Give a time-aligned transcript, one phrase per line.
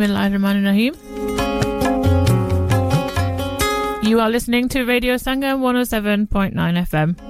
[0.00, 0.96] Bismillahirrahmanirrahim.
[4.02, 7.20] You are listening to Radio Sangam 107.9 FM.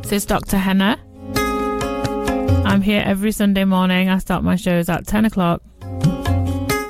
[0.00, 0.56] This is Dr.
[0.56, 0.98] Henna.
[2.64, 4.08] I'm here every Sunday morning.
[4.08, 5.60] I start my shows at 10 o'clock.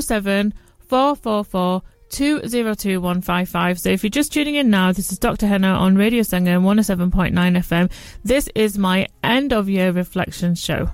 [0.00, 3.80] 07 444 202 155.
[3.80, 5.46] So if you're just tuning in now, this is Dr.
[5.46, 7.90] Henna on Radio Sangam 107.9 FM.
[8.22, 10.90] This is my end of year reflection show.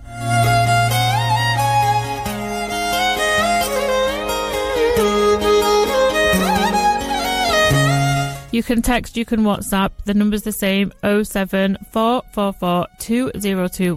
[8.53, 9.93] You can text, you can WhatsApp.
[10.05, 13.97] The number's the same 07444 202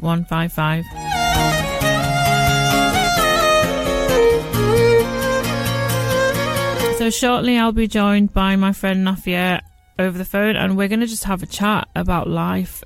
[6.97, 9.59] So shortly I'll be joined by my friend Nafia
[9.99, 12.81] over the phone and we're going to just have a chat about life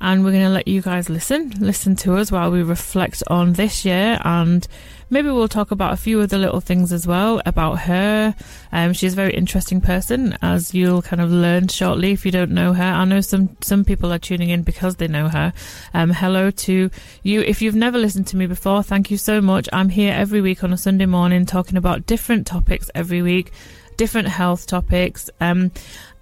[0.00, 3.54] and we're going to let you guys listen, listen to us while we reflect on
[3.54, 4.66] this year and
[5.10, 8.34] maybe we'll talk about a few other little things as well about her.
[8.72, 12.50] Um, she's a very interesting person, as you'll kind of learn shortly if you don't
[12.50, 12.82] know her.
[12.82, 15.52] I know some some people are tuning in because they know her.
[15.94, 16.90] Um, hello to
[17.22, 17.40] you.
[17.40, 19.68] If you've never listened to me before, thank you so much.
[19.72, 23.52] I'm here every week on a Sunday morning talking about different topics every week,
[23.96, 25.70] different health topics, um,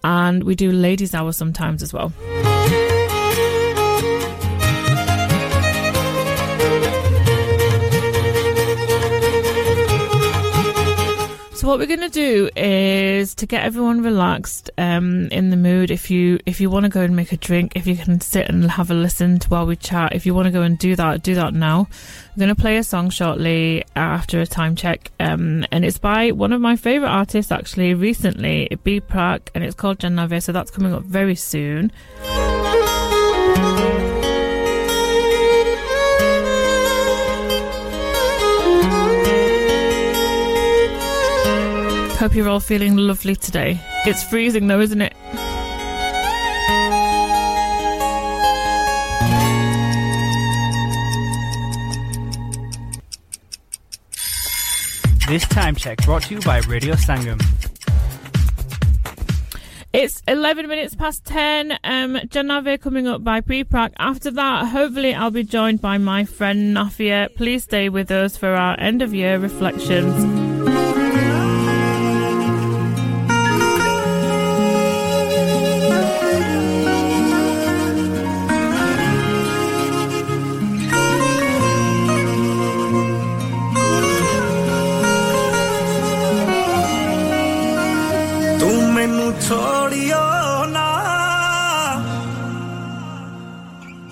[0.03, 2.13] and we do ladies' hour sometimes as well.
[11.65, 15.91] So what we're going to do is to get everyone relaxed, um, in the mood.
[15.91, 18.51] If you if you want to go and make a drink, if you can sit
[18.51, 20.15] and have a listen to while we chat.
[20.15, 21.89] If you want to go and do that, do that now.
[21.89, 26.33] I'm going to play a song shortly after a time check, um, and it's by
[26.33, 30.41] one of my favorite artists actually recently, B Praak, and it's called Jaani Ve.
[30.41, 31.91] So that's coming up very soon.
[42.25, 43.79] Hope you're all feeling lovely today.
[44.07, 45.13] It's freezing though, isn't it?
[55.29, 57.45] This time check brought to you by Radio Sangam.
[59.93, 61.73] It's 11 minutes past 10.
[61.85, 63.93] Um, Jaani Ve coming up by B Praak.
[63.99, 67.35] After that, hopefully I'll be joined by my friend Nafia.
[67.37, 70.44] Please stay with us for our end of year reflections.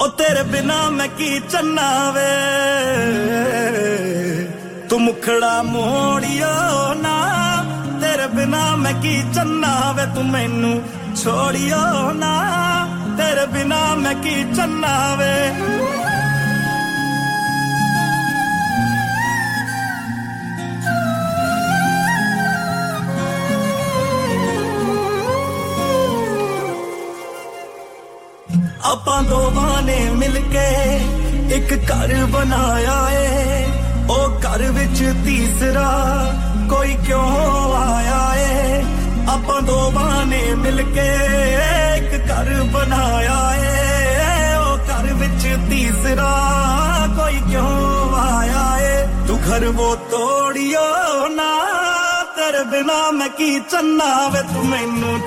[0.09, 2.31] ਤੇਰੇ ਬਿਨਾ ਮੈਂ ਕੀ ਚੰਨਾ ਵੇ
[4.89, 7.65] ਤੂੰ ਮੁਖੜਾ ਮੋੜਿਓ ਨਾ,
[8.01, 10.83] ਤੇਰੇ ਬਿਨਾ ਮੈਂ ਕੀ ਚੰਨਾ ਵੇ ਤੂੰ ਮੈਨੂੰ
[11.17, 12.33] ਛੋੜਿਓ ਨਾ,
[13.19, 15.33] ਤੇਰੇ ਬਿਨਾ ਮੈਂ ਕੀ ਚੰਨਾ ਵੇ
[28.85, 30.69] ਆਪਾਂ ਦੋਵਾਂ ਨੇ ਮਿਲ ਕੇ
[31.57, 33.67] ਇੱਕ ਘਰ ਬਣਾਇਆ ਏ।
[34.11, 35.91] ਉਹ ਘਰ ਵਿੱਚ ਤੀਸਰਾ
[36.71, 38.83] ਕੋਈ ਕਿਉਂ ਆਇਆ ਏ?
[39.29, 41.09] ਆਪਾਂ ਦੋਵਾਂ ਨੇ ਮਿਲ ਕੇ
[41.97, 46.33] ਇੱਕ ਘਰ ਬਣਾਇਆ ਏ। ਉਹ ਘਰ ਵਿੱਚ ਤੀਸਰਾ
[47.17, 49.07] ਕੋਈ ਕਿਉਂ ਆਇਆ ਏ?
[49.27, 51.51] ਤੂੰ ਘਰ ਉਹ ਤੋੜਿਓ ਨਾ,
[52.37, 54.43] ਤੇਰੇ ਬਿਨਾ ਮੈਂ ਕੀ ਚੰਨਾ ਵੇ?
[54.55, 55.21] ਤੂੰ ਮੈਨੂੰ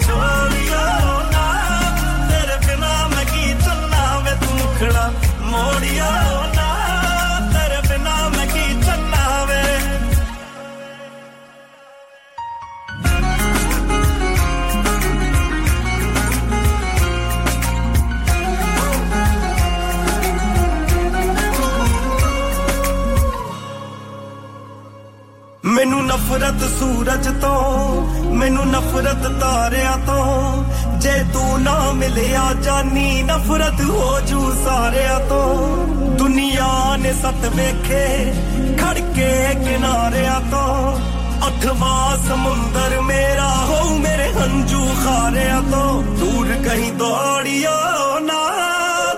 [25.76, 28.02] ਮੈਨੂੰ ਨਫ਼ਰਤ ਸੂਰਜ ਤੋਂ,
[28.34, 30.64] ਮੈਨੂੰ ਨਫ਼ਰਤ ਤਾਰਿਆਂ ਤੋਂ।
[30.98, 35.88] ਜੇ ਤੂੰ ਨਾ ਮਿਲਿਆ ਜਾਨੀ, ਨਫ਼ਰਤ ਹੋ ਜੂ ਸਾਰਿਆਂ ਤੋਂ।
[36.18, 38.34] ਦੁਨੀਆ ਨੇ ਸਤ ਵੇਖੇ
[38.82, 41.00] ਖੜ ਕੇ ਕਿਨਾਰਿਆਂ ਤੋਂ।
[41.48, 48.42] ਅਠਵਾਂ ਸਮੁੰਦਰ ਮੇਰਾ ਹੋ ਮੇਰੇ ਹੰਝੂ ਖਾਰਿਆਂ ਤੋਂ। ਦੂਰ ਕਹੀਂ ਦੌੜਿਓ ਨਾ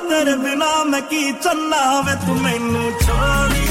[0.10, 3.67] ਤੇਰੇ ਬਿਨਾ ਮੈਂ ਕੀ ਚੰਨਾ ਵੇ ਤੂੰ ਮੈਨੂੰ ਛੋੜਿਓ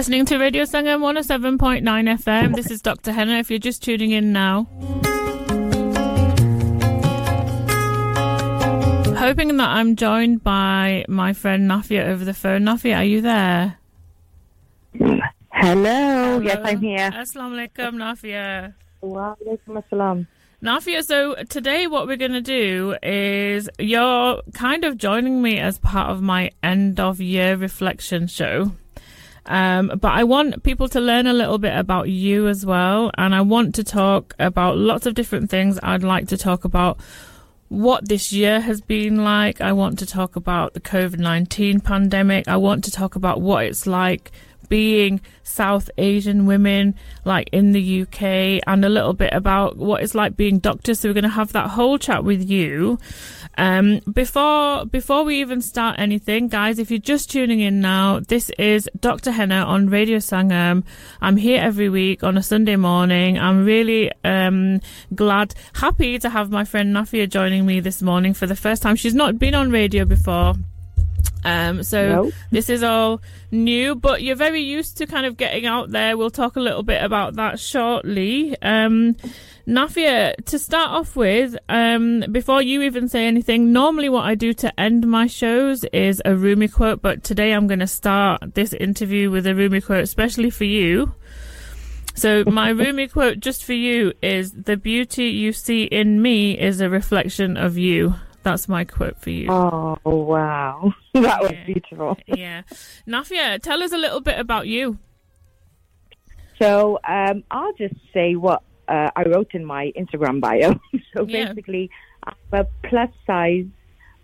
[0.00, 2.56] listening to Radio Sangam 107.9 FM.
[2.56, 3.12] This is Dr.
[3.12, 3.34] Henna.
[3.34, 4.66] If you're just tuning in now,
[9.18, 12.62] hoping that I'm joined by my friend Nafia over the phone.
[12.62, 13.76] Nafia, are you there?
[15.52, 16.40] Hello.
[16.40, 17.10] Yes, I'm here.
[17.10, 18.72] Assalamu alaikum, Nafia.
[19.02, 20.26] Wa alaikum assalam.
[20.62, 25.78] Nafia, so today what we're going to do is you're kind of joining me as
[25.78, 28.72] part of my end of year reflection show.
[29.46, 33.10] Um, but I want people to learn a little bit about you as well.
[33.16, 35.78] And I want to talk about lots of different things.
[35.82, 36.98] I'd like to talk about
[37.68, 39.60] what this year has been like.
[39.60, 42.48] I want to talk about the COVID 19 pandemic.
[42.48, 44.32] I want to talk about what it's like
[44.70, 46.94] being South Asian women,
[47.26, 51.00] like in the UK, and a little bit about what it's like being doctors.
[51.00, 52.98] So we're going to have that whole chat with you.
[53.58, 58.48] Um, before before we even start anything, guys, if you're just tuning in now, this
[58.58, 59.32] is Dr.
[59.32, 60.84] Henna on Radio Sangam.
[61.20, 63.38] I'm here every week on a Sunday morning.
[63.38, 64.80] I'm really um,
[65.14, 68.96] glad, happy to have my friend Nafia joining me this morning for the first time.
[68.96, 70.54] She's not been on radio before.
[71.44, 72.32] Um, so No.
[72.50, 73.20] this is all
[73.50, 76.16] new, but you're very used to kind of getting out there.
[76.16, 78.56] We'll talk a little bit about that shortly.
[78.62, 79.16] Um,
[79.66, 84.52] Nafia, to start off with, um, before you even say anything, normally what I do
[84.54, 88.72] to end my shows is a Rumi quote, but today I'm going to start this
[88.72, 91.14] interview with a Rumi quote, especially for you.
[92.16, 96.80] So my Rumi quote just for you is the beauty you see in me is
[96.80, 98.14] a reflection of you.
[98.42, 99.48] That's my quote for you.
[99.50, 100.92] Oh, wow.
[101.14, 101.64] That was Yeah.
[101.66, 102.18] beautiful.
[102.26, 102.62] yeah.
[103.06, 104.98] Nafia, tell us a little bit about you.
[106.60, 110.74] So um, I'll just say what uh, I wrote in my Instagram bio.
[111.14, 111.52] so Yeah.
[111.52, 111.90] basically,
[112.24, 113.66] I'm a plus size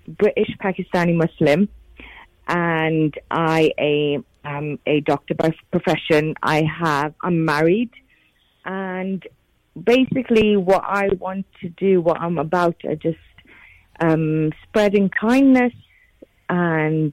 [0.08, 1.68] British Pakistani Muslim,
[2.48, 6.34] and I am um, a doctor by profession.
[6.42, 7.90] I have I'm married,
[8.64, 9.26] and
[9.82, 13.18] basically, what I want to do, what I'm about, are just
[14.00, 15.72] um, spreading kindness
[16.48, 17.12] and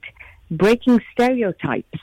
[0.50, 1.98] breaking stereotypes.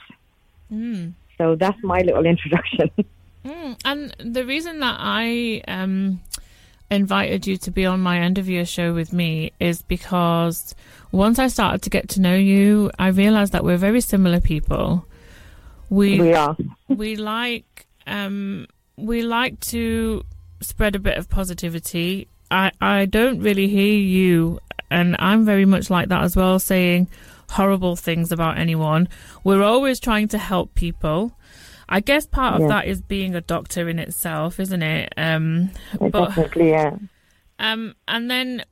[0.72, 1.12] Mm.
[1.38, 2.90] So that's my little introduction.
[3.44, 3.76] Mm.
[3.84, 6.20] And the reason that I um,
[6.90, 10.74] invited you to be on my end of year show with me is because
[11.10, 15.06] once I started to get to know you, I realized that we're very similar people.
[15.90, 16.56] We we are.
[16.88, 20.24] we like um we like to
[20.60, 22.28] spread a bit of positivity.
[22.52, 27.08] I I don't really hear you and I'm very much like that as well saying
[27.50, 29.08] horrible things about anyone.
[29.44, 31.32] We're always trying to help people.
[31.88, 32.68] I guess part of Yeah.
[32.68, 35.12] that is being a doctor in itself, isn't it?
[35.16, 36.96] Um but Definitely, yeah.
[37.58, 38.64] um, and then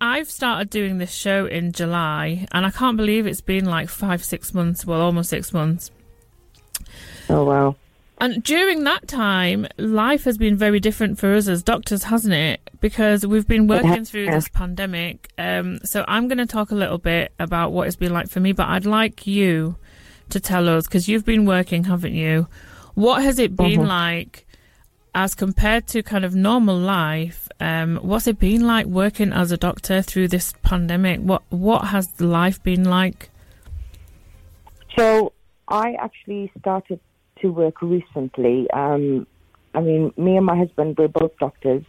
[0.00, 4.24] I've started doing this show in July, and I can't believe it's been like five,
[4.24, 4.86] six months.
[4.86, 5.90] Well, almost six months.
[7.28, 7.76] Oh, wow.
[8.20, 12.60] And during that time, life has been very different for us as doctors, hasn't it?
[12.80, 15.30] Because we've been working through this pandemic.
[15.38, 18.40] Um, so I'm going to talk a little bit about what it's been like for
[18.40, 19.76] me, but I'd like you
[20.30, 22.48] to tell us, because you've been working, haven't you?
[22.94, 23.86] What has it been Mhm.
[23.86, 24.46] like
[25.14, 27.48] as compared to kind of normal life?
[27.60, 31.20] Um, what's it been like working as a doctor through this pandemic?
[31.20, 33.30] What What has life been like?
[34.96, 35.32] So
[35.68, 37.00] I actually started
[37.40, 38.70] to work recently.
[38.70, 39.26] Um,
[39.74, 41.84] I mean, me and my husband, we're both doctors.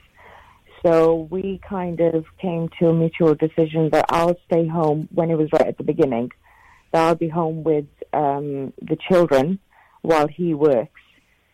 [0.86, 5.36] So we kind of came to a mutual decision that I'll stay home when it
[5.36, 6.32] was right at the beginning.
[6.91, 9.60] That I'll be home with um, the children
[10.01, 11.01] while he works.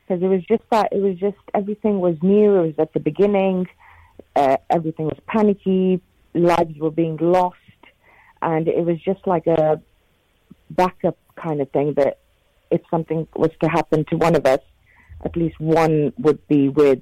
[0.07, 2.55] Because it was just that, it was just, everything was new.
[2.55, 3.67] It was at the beginning.
[4.35, 6.01] Uh, everything was panicky.
[6.35, 7.57] Lives were being lost.
[8.41, 9.81] And it was just like a
[10.69, 12.19] backup kind of thing that
[12.71, 14.59] if something was to happen to one of us,
[15.23, 17.01] at least one would be with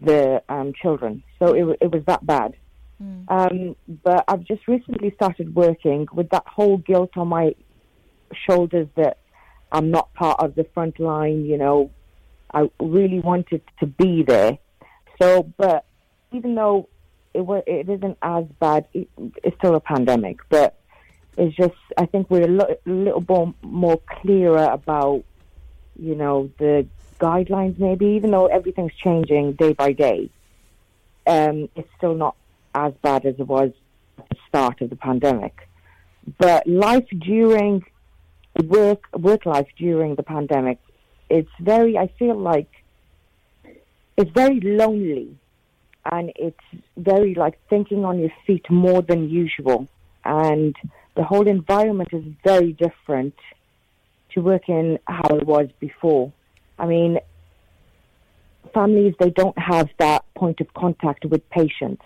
[0.00, 1.22] the um, children.
[1.38, 2.54] So it, it was that bad.
[3.28, 7.54] Um, but I've just recently started working with that whole guilt on my
[8.46, 9.18] shoulders that
[9.72, 11.44] I'm not part of the front line.
[11.46, 11.90] You know,
[12.52, 14.58] I really wanted to be there.
[15.20, 15.86] So, but
[16.32, 16.88] even though
[17.32, 19.08] it it isn't as bad, it,
[19.42, 20.40] it's still a pandemic.
[20.50, 20.79] But
[21.36, 25.24] it's just I think we're a lo- little more more clearer about
[25.98, 26.86] you know the
[27.18, 27.78] guidelines.
[27.78, 30.30] Maybe even though everything's changing day by day,
[31.26, 32.36] um, it's still not
[32.74, 33.72] as bad as it was
[34.18, 35.68] at the start of the pandemic.
[36.38, 37.84] But life during
[38.64, 40.78] work work life during the pandemic,
[41.28, 41.96] it's very.
[41.96, 42.70] I feel like
[44.16, 45.36] it's very lonely,
[46.04, 46.60] and it's
[46.96, 49.88] very like thinking on your feet more than usual,
[50.24, 50.76] and
[51.16, 53.34] the whole environment is very different
[54.32, 56.32] to working how it was before.
[56.78, 57.18] I mean,
[58.72, 62.04] families they don't have that point of contact with patients,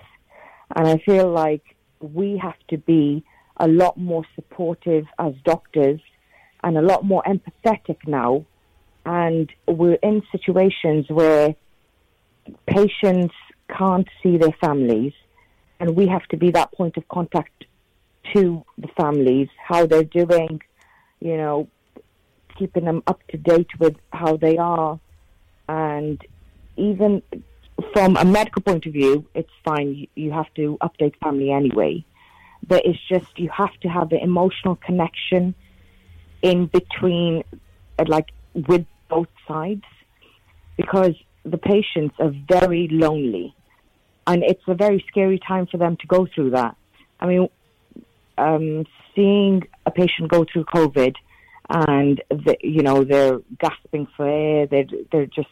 [0.75, 1.63] and I feel like
[2.01, 3.25] we have to be
[3.59, 6.01] a lot more supportive as doctors
[6.63, 8.45] and a lot more empathetic now.
[9.07, 11.55] And we're in situations where
[12.67, 13.35] patients
[13.69, 15.13] can't see their families,
[15.79, 17.67] and we have to be that point of contact
[18.35, 20.61] to the families, how they're doing,
[21.21, 21.69] you know,
[22.59, 24.99] keeping them up to date with how they are.
[25.69, 26.21] And
[26.77, 27.23] even
[27.93, 30.07] from a medical point of view, it's fine.
[30.15, 32.05] You, have to update family anyway.
[32.67, 35.55] But it's just you have to have the emotional connection
[36.43, 37.45] in between,
[37.99, 39.85] uh, like with both sides,
[40.77, 41.15] because
[41.45, 43.55] the patients are very lonely.
[44.27, 46.77] And it's a very scary time for them to go through that.
[47.21, 47.49] I mean,
[48.39, 51.15] um, seeing a patient go through COVID
[51.69, 55.49] and the, you know they're gasping for air, they're they're just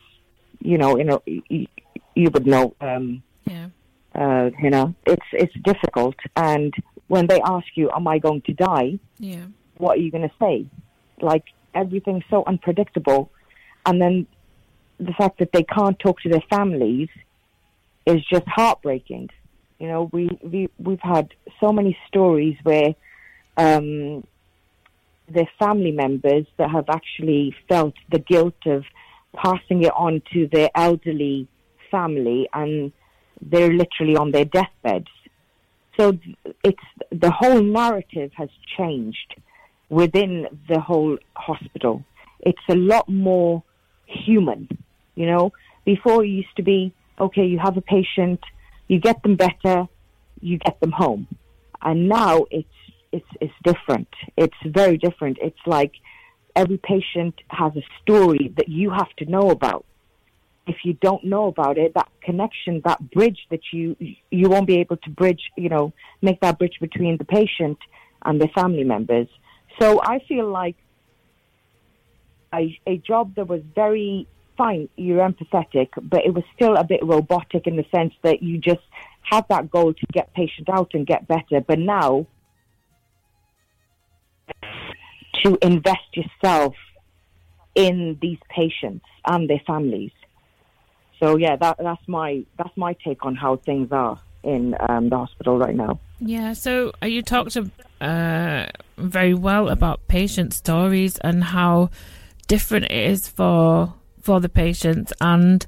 [0.61, 1.67] you know you know you,
[2.15, 3.69] you would know um, Yeah.
[4.15, 6.17] uh, you know it's it's difficult.
[6.37, 6.73] And
[7.09, 9.47] when they ask you, "Am I going to die?" Yeah.
[9.79, 10.67] what are you going to say?
[11.21, 13.31] Like everything's so unpredictable,
[13.87, 14.27] and then
[14.99, 17.09] the fact that they can't talk to their families
[18.07, 19.31] is just heartbreaking.
[19.83, 22.95] You know, we we we've had so many stories where
[23.57, 24.25] um,
[25.29, 28.85] their family members that have actually felt the guilt of
[29.35, 31.49] passing it on to their elderly
[31.91, 32.93] family, and
[33.41, 35.11] they're literally on their deathbeds.
[35.99, 36.17] So
[36.63, 39.35] it's the whole narrative has changed
[39.89, 42.05] within the whole hospital.
[42.39, 43.65] It's a lot more
[44.07, 44.69] human,
[45.17, 45.51] you know.
[45.85, 48.39] Before it used to be, okay, you have a patient,
[48.93, 49.89] you get them better,
[50.41, 51.27] you get them home.
[51.81, 52.79] And now it's
[53.11, 54.13] it's it's different.
[54.37, 55.39] It's very different.
[55.41, 55.95] It's like
[56.55, 59.87] every patient has a story that you have to know about.
[60.67, 63.97] If you don't know about it, that connection, that bridge that you
[64.31, 67.79] you won't be able to bridge, you know, make that bridge between the patient
[68.27, 69.29] and the family members.
[69.81, 70.77] So I feel like
[72.53, 74.29] a, a job that was very
[74.63, 78.59] fine, you're empathetic, but it was still a bit robotic in the sense that you
[78.59, 78.87] just
[79.23, 81.61] had that goal to get patient out and get better.
[81.67, 82.27] But now
[85.43, 86.75] to invest yourself
[87.75, 90.13] in these patients and their families.
[91.19, 95.17] So yeah, that that's my that's my take on how things are in um, the
[95.17, 95.99] hospital right now.
[96.21, 97.57] Yeah, so uh, you talked
[98.01, 98.67] uh,
[98.97, 101.91] very well about patient stories and how
[102.49, 105.67] different it is for for the patients and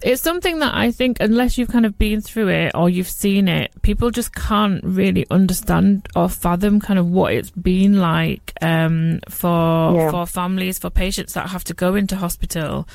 [0.00, 3.48] it's something that I think unless you've kind of been through it or you've seen
[3.48, 9.18] it, people just can't really understand or fathom kind of what it's been like um,
[9.28, 10.10] for Yeah.
[10.12, 12.86] for families, for patients that have to go into hospital.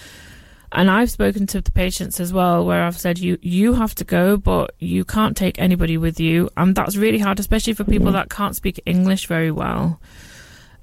[0.72, 4.06] And I've spoken to the patients as well, where I've said you you have to
[4.06, 8.13] go, but you can't take anybody with you, and that's really hard, especially for people
[8.13, 10.00] that can't speak English very well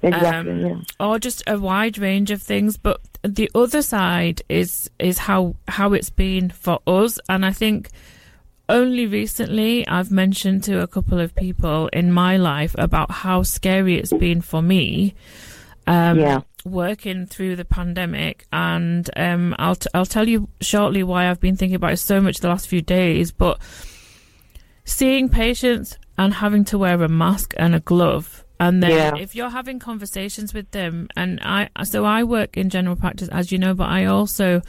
[0.03, 0.51] Exactly.
[0.51, 0.75] Um, yeah.
[1.05, 2.77] or just a wide range of things.
[2.77, 7.89] But the other side is is how how it's been for us, and I think
[8.69, 13.97] only recently I've mentioned to a couple of people in my life about how scary
[13.97, 15.13] it's been for me.
[15.87, 16.41] Um, Yeah.
[16.63, 21.57] Working through the pandemic, and um, I'll t- I'll tell you shortly why I've been
[21.57, 23.31] thinking about it so much the last few days.
[23.31, 23.59] But
[24.85, 29.15] seeing patients and having to wear a mask and a glove and then Yeah.
[29.25, 33.51] if you're having conversations with them and i so i work in general practice as
[33.51, 34.61] you know but i also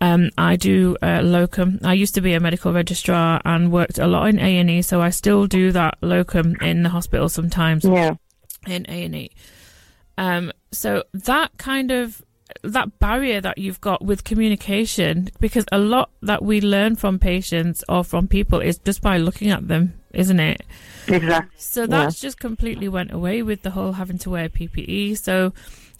[0.00, 1.78] um, I do uh, locum.
[1.84, 4.82] I used to be a medical registrar and worked a lot in A and E,
[4.82, 8.14] so I still do that locum in the hospital sometimes Yeah.
[8.66, 9.30] in A and E.
[10.18, 12.20] Um, so that kind of
[12.64, 17.84] that barrier that you've got with communication, because a lot that we learn from patients
[17.88, 20.62] or from people is just by looking at them, isn't it?
[21.08, 21.56] Exactly.
[21.58, 25.18] So that's just completely went away with the whole having to wear PPE.
[25.18, 25.52] So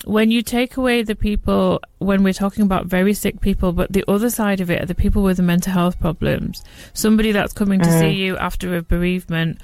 [0.05, 4.05] when you take away the people, when we're talking about very sick people, but the
[4.09, 7.81] other side of it are the people with the mental health problems, somebody that's coming
[7.81, 8.16] to see mm.
[8.16, 9.61] you after a bereavement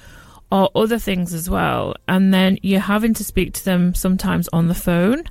[0.51, 1.95] or other things as well.
[2.07, 5.23] And then you're having to speak to them sometimes on the phone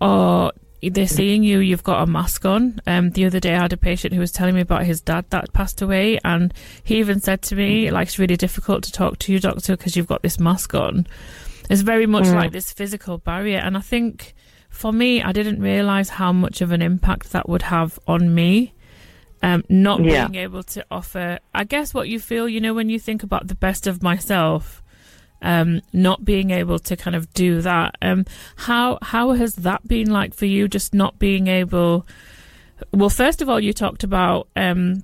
[0.00, 2.80] or they're seeing you, you've got a mask on.
[2.86, 5.24] Um, the other day I had a patient who was telling me about his dad
[5.30, 9.18] that passed away, and he even said to me, like, it's really difficult to talk
[9.20, 11.06] to you, doctor, because you've got this mask on.
[11.68, 13.58] It's very much like this physical barrier.
[13.58, 14.34] And I think
[14.70, 18.72] for me, I didn't realize how much of an impact that would have on me.
[19.42, 20.26] Um, not Yeah.
[20.26, 23.46] being able to offer, I guess, what you feel, you know, when you think about
[23.46, 24.82] the best of myself,
[25.42, 27.96] um, not being able to kind of do that.
[28.02, 28.24] Um,
[28.56, 30.68] how how has that been like for you?
[30.68, 32.06] Just not being able.
[32.92, 35.02] Well, first of all, you talked about um,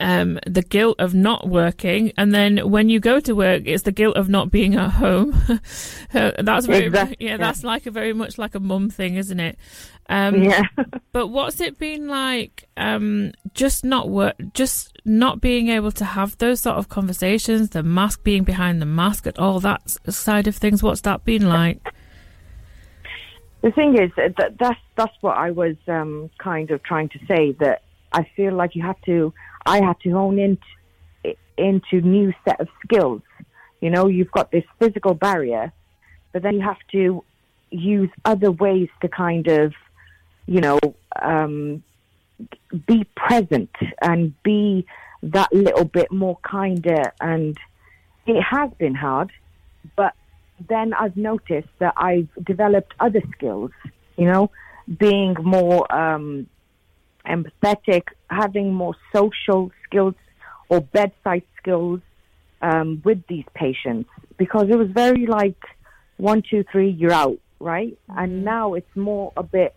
[0.00, 3.92] um, the guilt of not working, and then when you go to work, it's the
[3.92, 5.40] guilt of not being at home.
[6.12, 7.36] That's very Exactly, yeah.
[7.36, 9.58] that's like a very much like a mum thing, isn't it?
[10.08, 10.62] Um, Yeah.
[11.12, 12.68] but what's it been like?
[12.76, 17.70] Um, just not work, just not being able to have those sort of conversations.
[17.70, 20.82] The mask being behind the mask, and all that side of things.
[20.82, 21.92] What's that been like?
[23.62, 27.52] The thing is that that's that's what I was um, kind of trying to say.
[27.52, 29.32] That I feel like you have to.
[29.64, 33.22] I had to hone into into new set of skills.
[33.80, 35.72] You know, you've got this physical barrier,
[36.32, 37.24] but then you have to
[37.70, 39.74] use other ways to kind of,
[40.46, 40.78] you know,
[41.20, 41.82] um,
[42.86, 43.70] be present
[44.02, 44.86] and be
[45.22, 47.12] that little bit more kinder.
[47.20, 47.56] And
[48.26, 49.30] it has been hard,
[49.96, 50.14] but
[50.68, 53.70] then I've noticed that I've developed other skills,
[54.16, 54.50] you know,
[54.98, 56.46] being more um,
[57.26, 60.14] empathetic, having more social skills
[60.68, 62.00] or bedside skills
[62.62, 65.60] um, with these patients because it was very like
[66.16, 67.96] one, two, three, you're out, right?
[68.08, 69.74] And now it's more a bit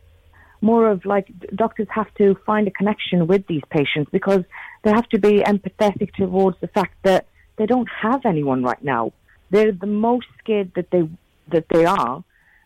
[0.62, 4.44] more of like doctors have to find a connection with these patients because
[4.84, 9.12] they have to be empathetic towards the fact that they don't have anyone right now.
[9.50, 11.10] They're the most scared that they
[11.50, 12.24] that they are,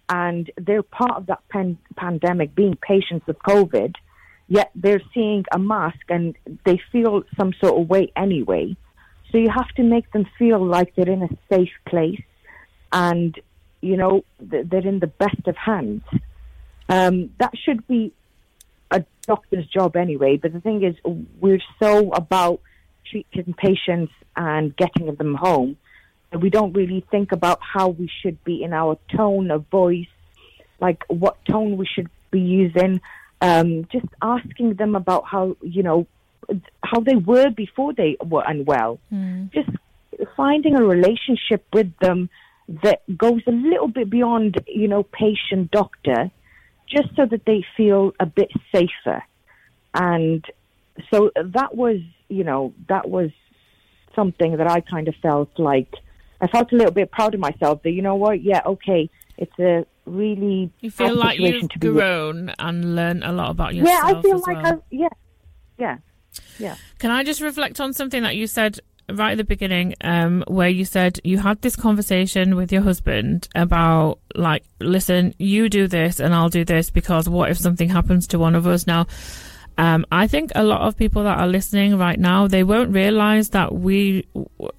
[0.10, 3.96] and they're part of that pan- pandemic, being patients of COVID.
[4.48, 8.76] Yet they're seeing a mask and they feel some sort of way anyway.
[9.32, 12.22] So you have to make them feel like they're in a safe place
[12.92, 13.40] and,
[13.80, 16.04] you know, they're in the best of hands.
[16.90, 18.14] Um, that should be
[18.90, 20.38] a doctor's job anyway.
[20.38, 20.96] But the thing is,
[21.40, 22.62] we're so about
[23.06, 25.78] treating patients and getting them home
[26.32, 30.08] that we don't really think about how we should be in our tone of voice,
[30.80, 33.02] like what tone we should be using.
[33.42, 36.08] Um, just asking them about how you know
[36.84, 39.00] how they were before they were unwell.
[39.54, 39.70] Just
[40.36, 42.30] finding a relationship with them
[42.84, 46.32] that goes a little bit beyond you know patient doctor
[46.92, 49.24] just so that they feel a bit safer.
[49.94, 50.46] And
[51.10, 53.32] so that was, you know, that was
[54.16, 55.94] something that I kind of felt like
[56.42, 59.58] I felt a little bit proud of myself that, you know what, yeah, okay, it's
[59.60, 61.94] a really You feel like you've to be in.
[61.94, 64.00] grown and learned a lot about yourself.
[64.04, 64.74] Yeah, I feel like well.
[64.74, 65.08] I, yeah,
[65.78, 65.98] yeah,
[66.60, 66.76] yeah.
[67.00, 68.80] Can I just reflect on something that you said
[69.16, 73.48] right at the beginning, um, where you said you had this conversation with your husband
[73.56, 78.28] about, like, listen, you do this and I'll do this because what if something happens
[78.28, 79.08] to one of us now?
[79.78, 83.50] Um, I think a lot of people that are listening right now, they won't realize
[83.52, 84.28] that we,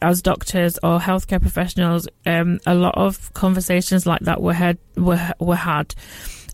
[0.00, 5.32] as doctors or healthcare professionals, um, a lot of conversations like that were had, were,
[5.40, 5.94] were had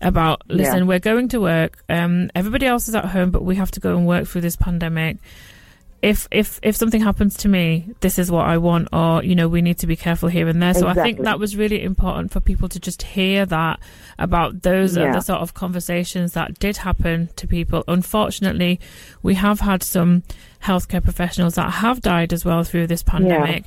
[0.01, 0.83] about, listen, Yeah.
[0.85, 1.83] we're going to work.
[1.89, 4.55] Um, everybody else is at home, but we have to go and work through this
[4.55, 5.17] pandemic
[6.01, 9.47] if if if something happens to me, this is what I want, or you know,
[9.47, 10.73] we need to be careful here and there.
[10.73, 13.79] So I think that was really important for people to just hear that
[14.17, 15.13] about those are Yeah.
[15.13, 17.83] the sort of conversations that did happen to people.
[17.87, 18.79] Unfortunately,
[19.23, 20.23] we have had some
[20.63, 23.65] healthcare professionals that have died as well through this pandemic.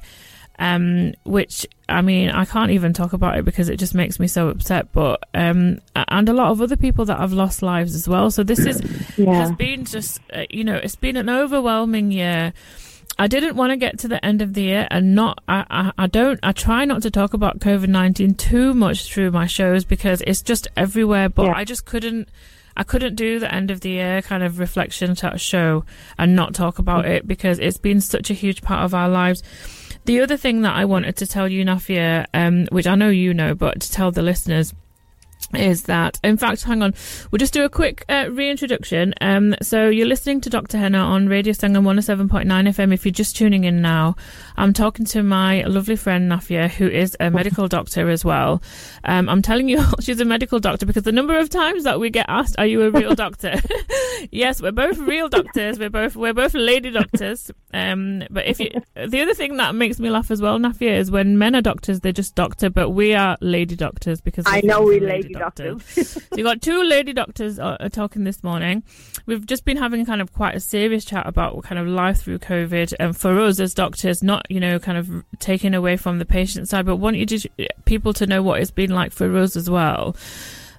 [0.58, 4.26] Um, which I mean, I can't even talk about it because it just makes me
[4.28, 4.92] so upset.
[4.92, 8.30] But um, and a lot of other people that have lost lives as well.
[8.30, 8.80] So this is
[9.16, 9.34] Yeah.
[9.34, 12.52] has been just uh, you know it's been an overwhelming year
[13.18, 15.92] i didn't want to get to the end of the year and not I, I
[15.98, 20.22] i don't i try not to talk about covid-19 too much through my shows because
[20.26, 21.52] it's just everywhere but Yeah.
[21.56, 22.28] i just couldn't
[22.74, 25.84] I couldn't do the end of the year kind of reflection show
[26.18, 29.42] and not talk about it because it's been such a huge part of our lives.
[30.04, 33.32] The other thing that I wanted to tell you, Nafia, um, which I know you
[33.32, 34.74] know, but to tell the listeners,
[35.54, 36.18] is that.
[36.24, 36.94] In fact hang on.
[37.30, 39.14] We'll just do a quick uh, reintroduction.
[39.20, 43.36] Um so you're listening to dr henna on radio sangam 107.9 fm if you're just
[43.36, 44.16] tuning in now
[44.56, 48.62] i'm talking to my lovely friend nafia who is a medical doctor as well.
[49.04, 52.10] Um i'm telling you she's a medical doctor because the number of times that we
[52.10, 53.54] get asked are you a real doctor?
[54.30, 55.80] Yes we're both real doctors.
[55.80, 57.50] We're both we're both lady doctors.
[57.74, 61.10] Um but if you the other thing that makes me laugh as well nafia is
[61.10, 64.68] when men are doctors they're just doctor but we are lady doctors because I we're
[64.68, 65.41] know we the lady doctors.
[65.50, 68.82] So you got two lady doctors uh, uh, talking this morning.
[69.26, 72.38] We've just been having kind of quite a serious chat about kind of life through
[72.38, 76.24] COVID, and for us as doctors, not you know kind of taking away from the
[76.24, 77.48] patient side, but want you to
[77.84, 80.16] people to know what it's been like for us as well.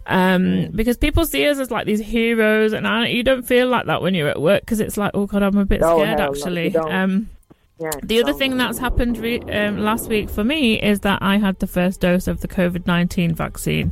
[0.05, 0.75] Um, Mm.
[0.75, 4.01] because people see us as like these heroes, and I, you don't feel like that
[4.01, 6.25] when you're at work because it's like, oh god, I'm a bit No, scared no,
[6.25, 6.75] actually.
[6.75, 7.29] um,
[7.79, 11.37] Yeah, the other thing that's happened re- um, last week for me is that I
[11.37, 13.91] had the first dose of the COVID 19 vaccine.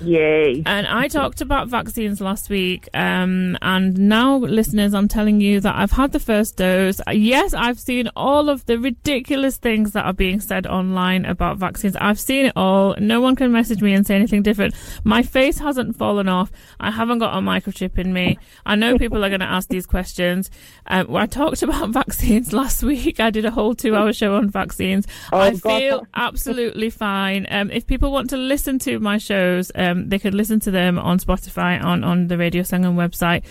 [0.00, 0.62] Yay.
[0.66, 5.74] And I talked about vaccines last week, um, and now, listeners, I'm telling you that
[5.74, 7.00] I've had the first dose.
[7.10, 11.96] Yes, I've seen all of the ridiculous things that are being said online about vaccines.
[12.00, 12.94] I've seen it all.
[12.98, 14.74] No one can message me and say anything different.
[15.04, 16.50] My face hasn't fallen off.
[16.80, 18.38] I haven't got a microchip in me.
[18.64, 20.50] I know people are going to ask these questions.
[20.86, 23.20] Um, I talked about vaccines last week.
[23.20, 25.06] I did a whole two-hour show on vaccines.
[25.32, 25.78] Oh, I God.
[25.78, 27.46] feel absolutely fine.
[27.50, 30.98] Um, if people want to listen to my shows, um, they could listen to them
[30.98, 33.44] on Spotify on on the Radio Sangam website.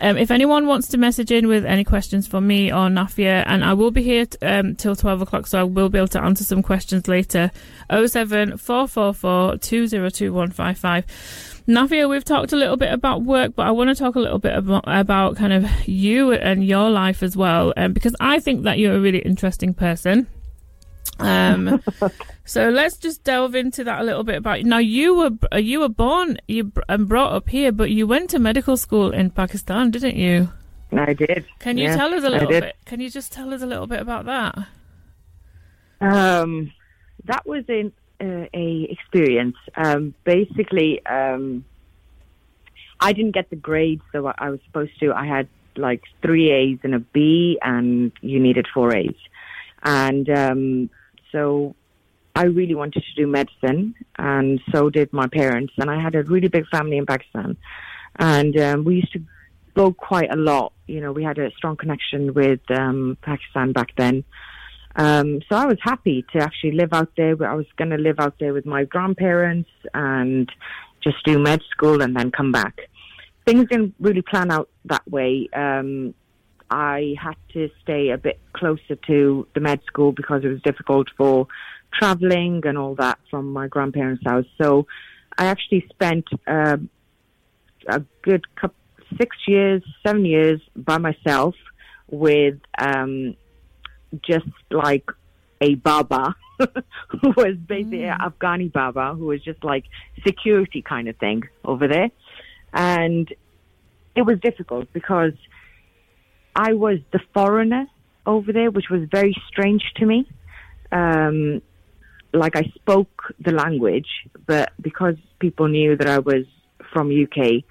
[0.00, 3.64] Um, if anyone wants to message in with any questions for me or Nafia, and
[3.64, 6.22] I will be here t- um, till 12 o'clock, so I will be able to
[6.22, 7.52] answer some questions later.
[7.90, 11.62] 07444 202 155.
[11.68, 14.40] Nafia, we've talked a little bit about work, but I want to talk a little
[14.40, 18.64] bit about, about kind of you and your life as well, um, because I think
[18.64, 20.26] that you're a really interesting person.
[21.18, 21.82] Um,
[22.44, 24.78] so let's just delve into that a little bit about now.
[24.78, 28.38] You were uh, you were born you and brought up here, but you went to
[28.38, 30.50] medical school in Pakistan, didn't you?
[30.92, 31.44] I did.
[31.58, 32.76] Can you Yeah, tell us a little bit?
[32.84, 34.66] Can you just tell us a little bit about that?
[36.00, 36.72] Um,
[37.24, 39.56] that was an uh, a experience.
[39.76, 41.64] Um, basically, um,
[43.00, 45.12] I didn't get the grades that I I was supposed to.
[45.12, 49.16] I had like three A's and a B, and you needed four A's.
[49.82, 50.90] And um,
[51.34, 51.74] so
[52.36, 55.72] I really wanted to do medicine, and so did my parents.
[55.76, 57.56] And I had a really big family in Pakistan,
[58.16, 59.22] and um, we used to
[59.74, 60.72] go quite a lot.
[60.86, 64.24] You know, we had a strong connection with um, Pakistan back then.
[64.96, 67.32] Um, so I was happy to actually live out there.
[67.44, 70.50] I was going to live out there with my grandparents and
[71.02, 72.78] just do med school and then come back.
[73.44, 75.48] Things didn't really plan out that way.
[75.52, 76.14] Um,
[76.74, 81.06] I had to stay a bit closer to the med school because it was difficult
[81.16, 81.46] for
[81.92, 84.46] traveling and all that from my grandparents' house.
[84.60, 84.88] So
[85.38, 86.78] I actually spent uh,
[87.86, 88.74] a good couple,
[89.16, 91.54] six years, seven years by myself
[92.10, 93.36] with um,
[94.22, 95.08] just like
[95.60, 99.84] a Baba who was basically an Afghani Baba who was just like
[100.26, 102.10] security kind of thing over there.
[102.72, 103.32] And
[104.16, 105.34] it was difficult because
[106.54, 107.86] I was the foreigner
[108.26, 110.28] over there, which was very strange to me.
[110.92, 111.62] Um,
[112.32, 114.08] like I spoke the language,
[114.46, 116.44] but because people knew that I was
[116.92, 117.64] from UK,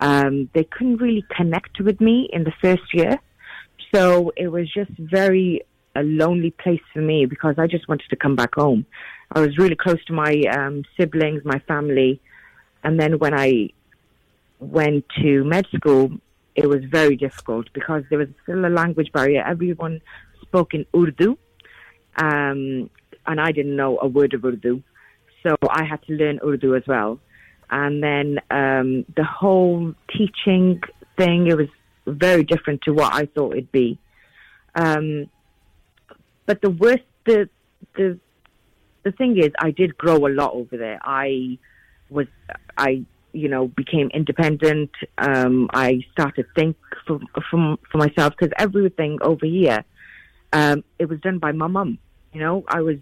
[0.00, 3.18] um, they couldn't really connect with me in the first year.
[3.94, 5.62] So it was just very
[5.96, 8.86] a lonely place for me because I just wanted to come back home.
[9.32, 12.20] I was really close to my um, siblings, my family,
[12.84, 13.70] and then when I
[14.60, 16.12] went to med school,
[16.54, 19.42] it was very difficult because there was still a language barrier.
[19.46, 20.00] Everyone
[20.42, 21.38] spoke in Urdu,
[22.16, 22.90] um,
[23.26, 24.82] and I didn't know a word of Urdu,
[25.42, 27.20] so I had to learn Urdu as well.
[27.70, 30.82] And then um, the whole teaching
[31.16, 31.68] thing, it was
[32.06, 33.98] very different to what I thought it'd be.
[34.74, 35.30] Um,
[36.46, 37.48] but the worst, the
[37.94, 38.18] the
[39.02, 40.98] the thing is, I did grow a lot over there.
[41.02, 41.58] I
[42.10, 42.26] was,
[42.76, 44.90] I you know, became independent.
[45.18, 49.84] Um, I started think for for, for myself because everything over here,
[50.52, 51.98] um, it was done by my mum.
[52.32, 52.98] You know, I was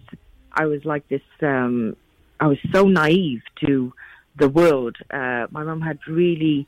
[0.51, 1.21] I was like this.
[1.41, 1.95] Um,
[2.39, 3.93] I was so naive to
[4.37, 4.97] the world.
[5.11, 6.67] Uh, my mum had really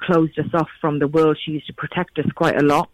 [0.00, 1.38] closed us off from the world.
[1.44, 2.90] She used to protect us quite a lot.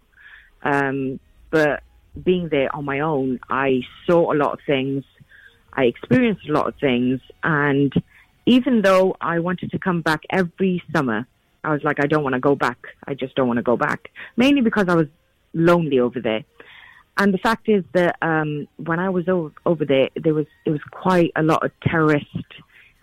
[0.63, 1.83] Um, but
[2.25, 5.05] being there on my own, I saw a lot of things.
[5.73, 7.21] I experienced a lot of things.
[7.45, 7.93] And
[8.47, 11.27] even though I wanted to come back every summer,
[11.65, 12.79] I was like, I don't want to go back.
[13.07, 14.11] I just don't want to go back.
[14.37, 15.09] Mainly because I was
[15.53, 16.45] lonely over there.
[17.19, 20.71] And the fact is that um, when I was over, over there, there was it
[20.71, 22.27] was quite a lot of terrorist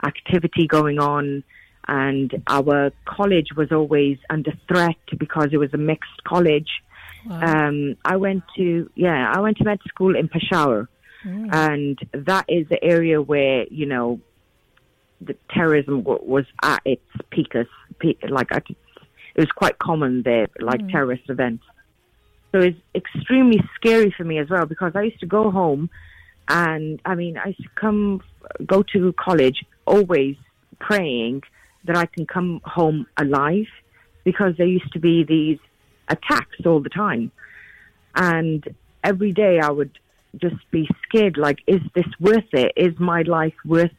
[0.05, 1.43] activity going on,
[1.87, 6.69] and our college was always under threat because it was a mixed college.
[7.43, 10.87] Um, I went to yeah, I went to med school in Peshawar,
[11.51, 14.19] and that is the area where you know
[15.25, 17.53] the terrorism w- was at its peak,
[18.29, 18.79] like at, its-
[19.35, 20.91] it was quite common there, like mm.
[20.91, 21.63] terrorist events.
[22.51, 25.89] So it's extremely scary for me as well because I used to go home,
[26.47, 28.21] and I mean I used to come
[28.65, 30.35] go to college always
[30.79, 31.41] praying
[31.85, 33.67] that I can come home alive
[34.23, 35.59] because there used to be these
[36.07, 37.31] attacks all the time.
[38.15, 38.63] And
[39.03, 39.97] every day I would
[40.37, 42.73] just be scared like, is this worth it?
[42.75, 43.91] Is my life worth,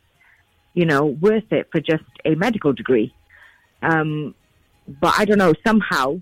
[0.74, 3.14] you know, worth it for just a medical degree?
[3.82, 4.34] Um,
[5.00, 6.20] but I don't know, somehow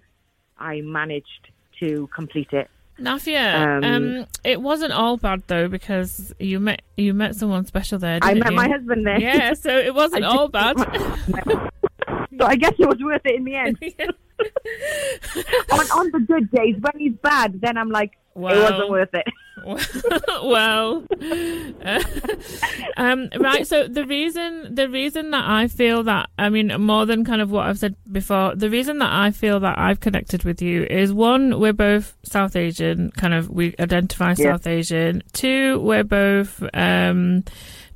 [0.59, 1.49] I managed
[1.81, 2.69] to complete it.
[3.01, 7.99] Nafia, um, Um, it wasn't all bad though because you met you met someone special
[7.99, 8.19] there.
[8.23, 8.57] I met you?
[8.57, 9.19] my husband there.
[9.19, 10.77] Yeah, so it wasn't all bad.
[10.79, 13.79] so I guess it was worth it in the end.
[15.73, 18.51] on, on the good days, when he's bad, then I'm like, Wow.
[18.51, 19.27] it wasn't worth it.
[20.45, 21.05] well,
[21.85, 22.03] uh,
[22.97, 23.67] um, right.
[23.67, 27.51] So the reason, the reason that I feel that, I mean, more than kind of
[27.51, 31.13] what I've said before, the reason that I feel that I've connected with you is
[31.13, 34.53] one, we're both South Asian, kind of we identify Yeah.
[34.53, 35.23] South Asian.
[35.33, 37.45] Two, we're both um,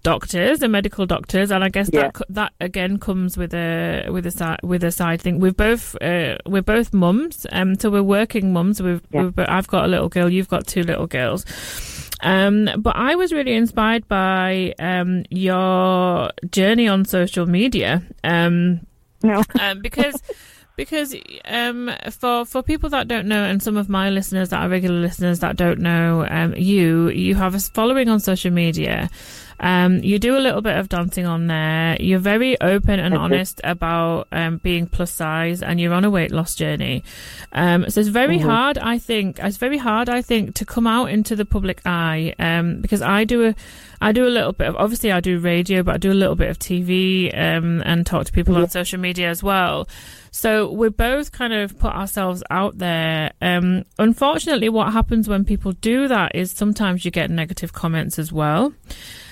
[0.07, 2.11] doctors and medical doctors, and I guess Yeah.
[2.13, 5.41] that that again comes with a with a side with a side thing.
[5.41, 8.81] We've both uh, we're both mums, um, so we're working mums.
[8.81, 9.23] We've, Yeah.
[9.25, 11.45] we've I've got a little girl, you've got two little girls.
[12.23, 18.03] Um, but I was really inspired by um, your journey on social media.
[18.25, 18.81] Um,
[19.23, 19.43] No.
[19.61, 20.23] um, because
[20.77, 21.15] because
[21.47, 25.01] um, for for people that don't know, and some of my listeners that are regular
[25.01, 29.09] listeners that don't know, um, you you have a following on social media.
[29.59, 31.97] Um, you do a little bit of dancing on there.
[32.01, 36.31] You're very open and honest about um, being plus size, and you're on a weight
[36.31, 37.05] loss journey.
[37.53, 38.43] Um, so it's very Mhm.
[38.45, 39.39] hard, I think.
[39.43, 43.25] It's very hard, I think, to come out into the public eye um, because I
[43.25, 43.55] do a,
[44.01, 44.77] I do a little bit of.
[44.77, 48.27] Obviously, I do radio, but I do a little bit of TV um, and talk
[48.27, 49.89] to people on social media as well.
[50.37, 53.33] So we both kind of put ourselves out there.
[53.41, 58.35] Um, unfortunately, what happens when people do that is sometimes you get negative comments as
[58.35, 58.75] well.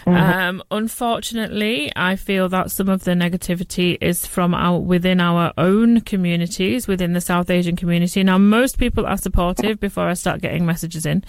[0.06, 6.00] Um, unfortunately, I feel that some of the negativity is from our within our own
[6.00, 8.22] communities, within the South Asian community.
[8.22, 11.22] Now, most people are supportive before I start getting messages in.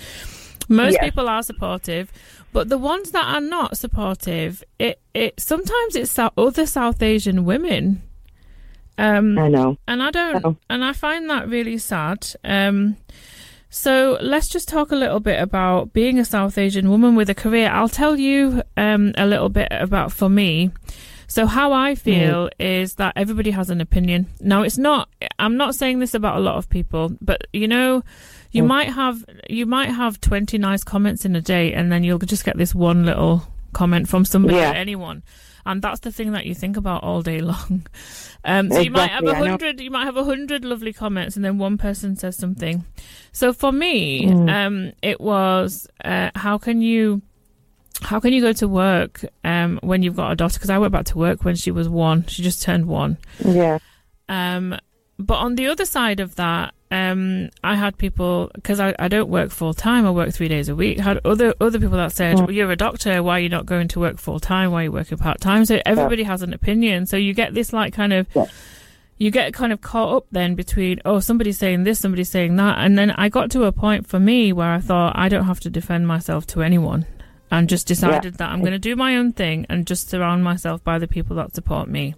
[0.70, 1.04] Most Yes.
[1.04, 2.14] people are supportive,
[2.54, 8.02] but the ones that are not supportive, it it sometimes it's other South Asian women.
[8.98, 9.78] Um, I know.
[9.88, 10.56] and I don't, Oh.
[10.70, 12.28] and I find that really sad.
[12.44, 12.96] Um,
[13.70, 17.36] so let's just talk a little bit about being a South Asian woman with a
[17.36, 17.70] career.
[17.70, 20.72] I'll tell you um, a little bit about for me.
[21.28, 24.28] So how I feel is that everybody has an opinion.
[24.40, 25.10] Now it's not.
[25.40, 28.04] I'm not saying this about a lot of people, but you know,
[28.52, 32.20] you might have you might have 20 nice comments in a day, and then you'll
[32.20, 33.42] just get this one little
[33.74, 34.72] comment from somebody, Yeah.
[34.72, 35.24] anyone,
[35.66, 37.86] and that's the thing that you think about all day long.
[38.48, 41.36] Um, so you might have Exactly, a hundred, you might have a hundred lovely comments,
[41.36, 42.86] and then one person says something.
[43.32, 44.50] So for me, Mm.
[44.54, 47.24] um, it was uh, how can you
[48.04, 50.60] how can you go to work um, when you've got a daughter?
[50.60, 52.28] Because I went back to work when she was one.
[52.28, 53.18] She just turned one.
[53.44, 53.80] Yeah.
[54.30, 54.78] Um,
[55.18, 59.30] but on the other side of that, um, I had people because I, I don't
[59.30, 60.06] work full time.
[60.06, 61.00] I work three days a week.
[61.00, 63.22] Had other other people that said, well, "You're a doctor.
[63.24, 64.72] Why are you not going to work full time?
[64.72, 67.06] Why are you working part time?" So everybody has an opinion.
[67.08, 68.46] So you get this like kind of Yeah.
[69.18, 72.78] you get kind of caught up then between oh somebody's saying this, somebody's saying that,
[72.78, 75.60] and then I got to a point for me where I thought I don't have
[75.62, 77.06] to defend myself to anyone.
[77.52, 80.84] And just decided that I'm going to do my own thing and just surround myself
[80.84, 82.16] by the people that support me.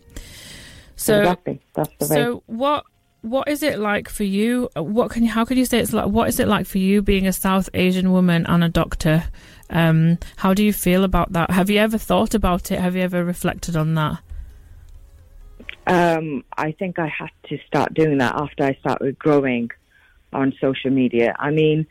[0.96, 1.62] So exactly.
[1.76, 2.16] That's the way.
[2.16, 2.86] so what
[3.30, 4.70] what is it like for you?
[4.76, 6.08] What can you, how can you say it's like?
[6.08, 9.26] What is it like for you being a South Asian woman and a doctor?
[9.70, 11.52] Um, how do you feel about that?
[11.52, 12.80] Have you ever thought about it?
[12.80, 14.20] Have you ever reflected on that?
[15.88, 19.72] um, I think I had to start doing that after I started growing
[20.34, 21.34] on social media.
[21.40, 21.88] I mean,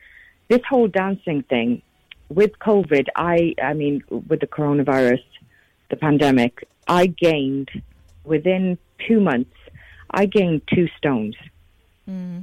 [0.48, 1.82] this whole dancing thing
[2.28, 5.22] with COVID, I, I mean, with the coronavirus,
[5.88, 7.70] the pandemic, I gained
[8.24, 8.76] within
[9.08, 9.55] two months,
[10.10, 11.34] I gained two stones.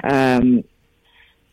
[0.04, 0.64] Um,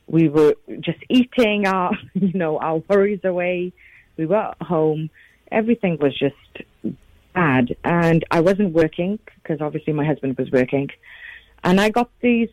[0.07, 3.73] we were just eating our, you know, our worries away.
[4.17, 5.11] We were at home.
[5.51, 6.97] Everything was just
[7.35, 7.77] bad.
[7.85, 10.89] And I wasn't working because obviously my husband was working.
[11.63, 12.49] And I got these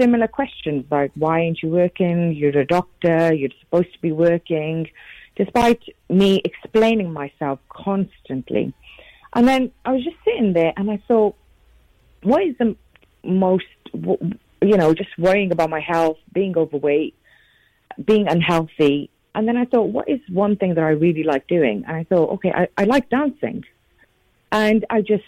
[0.00, 2.32] similar questions like why aren't you working?
[2.32, 3.32] You're a doctor.
[3.34, 4.88] You're supposed to be working.
[5.36, 8.74] Despite me explaining myself constantly.
[9.34, 11.36] And then I was just sitting there and I thought
[12.22, 12.76] what is the
[13.24, 17.14] most you know just worrying about my health being overweight
[18.04, 21.84] being unhealthy and then I thought, what is one thing that I really like doing?
[21.86, 23.64] And I thought, okay, I, I like dancing.
[24.50, 25.24] And I just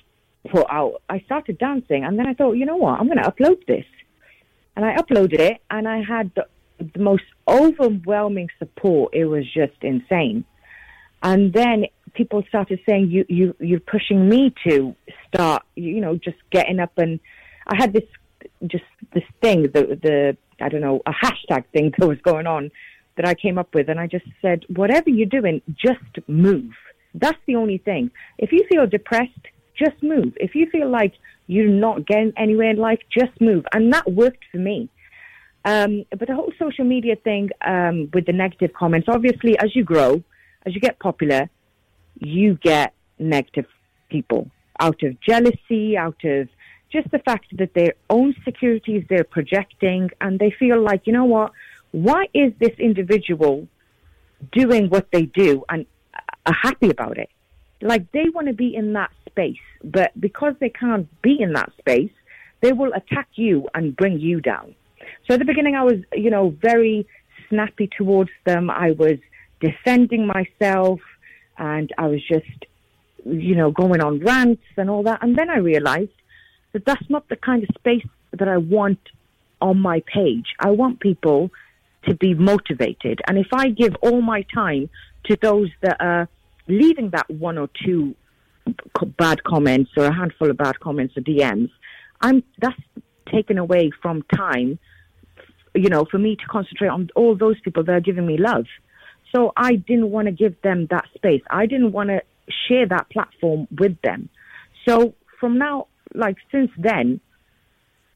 [0.50, 2.04] put out, I started dancing.
[2.04, 2.98] And then I thought, you know what?
[2.98, 3.86] I'm going to upload this.
[4.74, 6.46] And I uploaded it and I had the,
[6.94, 9.14] the most overwhelming support.
[9.14, 10.44] It was just insane.
[11.22, 14.94] And then people started saying, you, you, you're pushing me to
[15.28, 16.92] start, you know, just getting up.
[16.96, 17.20] And
[17.66, 18.04] I had this,
[18.66, 22.70] just this thing, the, the, I don't know, a hashtag thing that was going on
[23.16, 26.72] that I came up with, and I just said, whatever you're doing, just move.
[27.14, 28.10] That's the only thing.
[28.38, 30.32] If you feel depressed, just move.
[30.36, 31.12] If you feel like
[31.46, 33.66] you're not getting anywhere in life, just move.
[33.74, 34.88] And that worked for me.
[35.64, 39.84] Um, but the whole social media thing um, with the negative comments, obviously, as you
[39.84, 40.22] grow,
[40.66, 41.50] as you get popular,
[42.24, 43.66] you get negative
[44.08, 46.48] people out of jealousy, out of
[46.90, 51.24] just the fact that their own securities they're projecting, and they feel like, you know
[51.24, 51.52] what?
[51.92, 53.68] why is this individual
[54.50, 57.30] doing what they do and uh, are happy about it?
[57.80, 61.70] Like they want to be in that space, but because they can't be in that
[61.78, 62.10] space,
[62.60, 64.74] they will attack you and bring you down.
[65.26, 67.06] So at the beginning, I was, you know, very
[67.48, 68.70] snappy towards them.
[68.70, 69.18] I was
[69.60, 71.00] defending myself
[71.58, 72.66] and I was just,
[73.24, 75.22] you know, going on rants and all that.
[75.22, 76.10] And then I realized
[76.72, 78.98] that that's not the kind of space that I want
[79.60, 80.54] on my page.
[80.58, 81.50] I want people
[82.04, 83.20] to be motivated.
[83.28, 84.90] And if I give all my time
[85.24, 86.28] to those that are
[86.66, 88.14] leaving that one or two
[89.18, 91.70] bad comments or a handful of bad comments or DMs,
[92.20, 92.80] I'm that's
[93.30, 94.78] taken away from time,
[95.74, 98.66] you know, for me to concentrate on all those people that are giving me love.
[99.34, 101.42] So I didn't want to give them that space.
[101.50, 102.22] I didn't want to
[102.68, 104.28] share that platform with them.
[104.86, 107.20] So from now, like since then,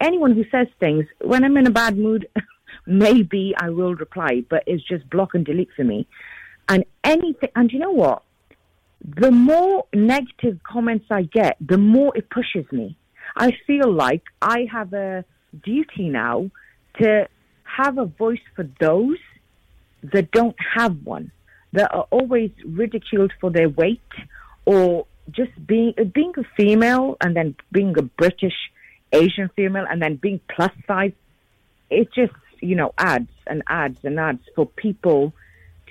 [0.01, 2.29] anyone who says things when I'm in a bad mood,
[2.87, 6.07] maybe I will reply, but it's just block and delete for me.
[6.69, 8.23] And anything, and you know what?
[9.05, 12.97] The more negative comments I get, the more it pushes me.
[13.37, 15.25] I feel like I have a
[15.65, 16.51] duty now
[17.01, 17.29] to
[17.65, 19.19] have a voice for those
[20.13, 21.31] that don't have one,
[21.73, 24.01] that are always ridiculed for their weight
[24.65, 28.55] or just being being a female and then being a British
[29.13, 31.13] Asian female and then being plus size.
[31.91, 35.33] It just you know ads and ads and ads for people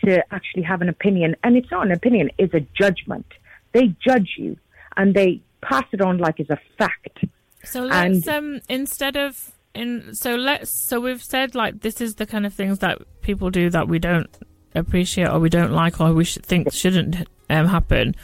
[0.04, 1.36] to actually have an opinion.
[1.44, 3.26] And it's not an opinion, it's a judgment.
[3.72, 4.58] They judge you
[4.98, 7.26] and they pass it on like it's a fact.
[7.64, 12.16] So let's And- um instead of in so let's so we've said like this is
[12.16, 14.30] the kind of things that people do that we don't
[14.74, 18.16] appreciate or we don't like or we should think shouldn't um, happen.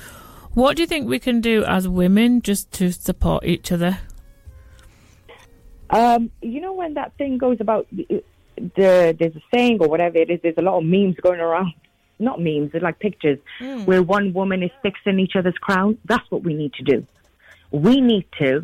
[0.54, 4.00] What do you think we can do as women just to support each other?
[5.90, 8.24] Um, you know when that thing goes about the,
[8.56, 10.40] the there's a saying or whatever it is.
[10.42, 11.74] There's a lot of memes going around.
[12.20, 13.40] Not memes, they're like pictures
[13.86, 15.98] where one woman is fixing each other's crown.
[16.06, 17.08] That's what we need to do.
[17.72, 18.64] We need to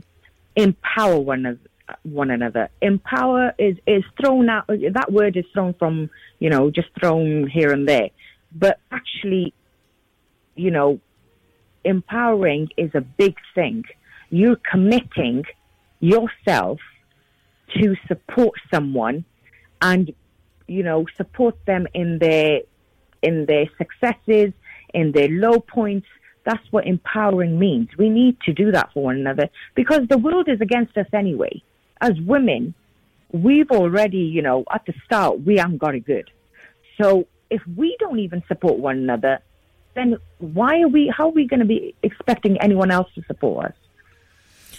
[0.56, 1.60] empower one of
[2.04, 2.70] one another.
[2.82, 4.68] Empower is is thrown out.
[4.68, 6.10] That word is thrown from
[6.40, 8.10] you know just thrown here and there,
[8.54, 9.54] but actually,
[10.56, 11.00] you know,
[11.84, 13.84] empowering is a big thing.
[14.30, 15.46] You're committing
[16.00, 16.80] yourself
[17.76, 19.26] to support someone
[19.82, 20.14] and
[20.68, 22.62] you know support them in their
[23.22, 24.54] in their successes
[24.94, 26.08] in their low points
[26.46, 30.48] that's what empowering means we need to do that for one another because the world
[30.48, 31.62] is against us anyway
[32.02, 32.74] as women
[33.32, 36.30] we've already you know at the start we haven't got it good
[37.00, 39.40] so if we don't even support one another
[39.96, 43.66] then why are we how are we going to be expecting anyone else to support
[43.68, 43.74] us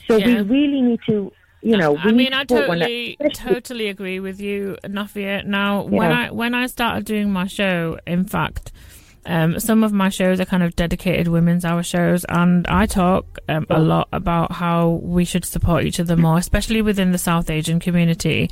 [0.06, 2.78] so we really need to you know we I need mean, to I support one
[2.78, 5.44] totally, totally agree with you, Nafia.
[5.44, 6.28] Now, when Yeah.
[6.28, 8.70] I when I started doing my show, in fact,
[9.28, 13.38] um, some of my shows are kind of dedicated women's hour shows, and I talk
[13.46, 17.50] um, a lot about how we should support each other more, especially within the South
[17.50, 18.50] Asian community.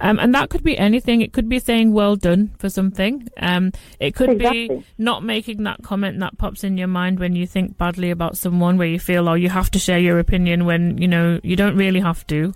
[0.00, 1.22] Um, and that could be anything.
[1.22, 3.28] It could be saying "well done" for something.
[3.38, 7.44] Um, it could be not making that comment that pops in your mind when you
[7.44, 10.98] think badly about someone, where you feel, oh, you have to share your opinion when
[10.98, 12.54] you know you don't really have to.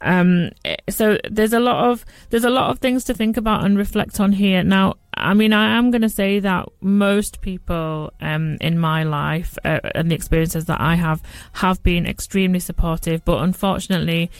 [0.00, 3.64] Um, eh, so there's a lot of there's a lot of things to think about
[3.64, 4.62] and reflect on here.
[4.62, 9.58] Now, I mean, I am going to say that most people um, in my life
[9.64, 11.22] uh, and the experiences that I have
[11.54, 14.30] have been extremely supportive, but unfortunately.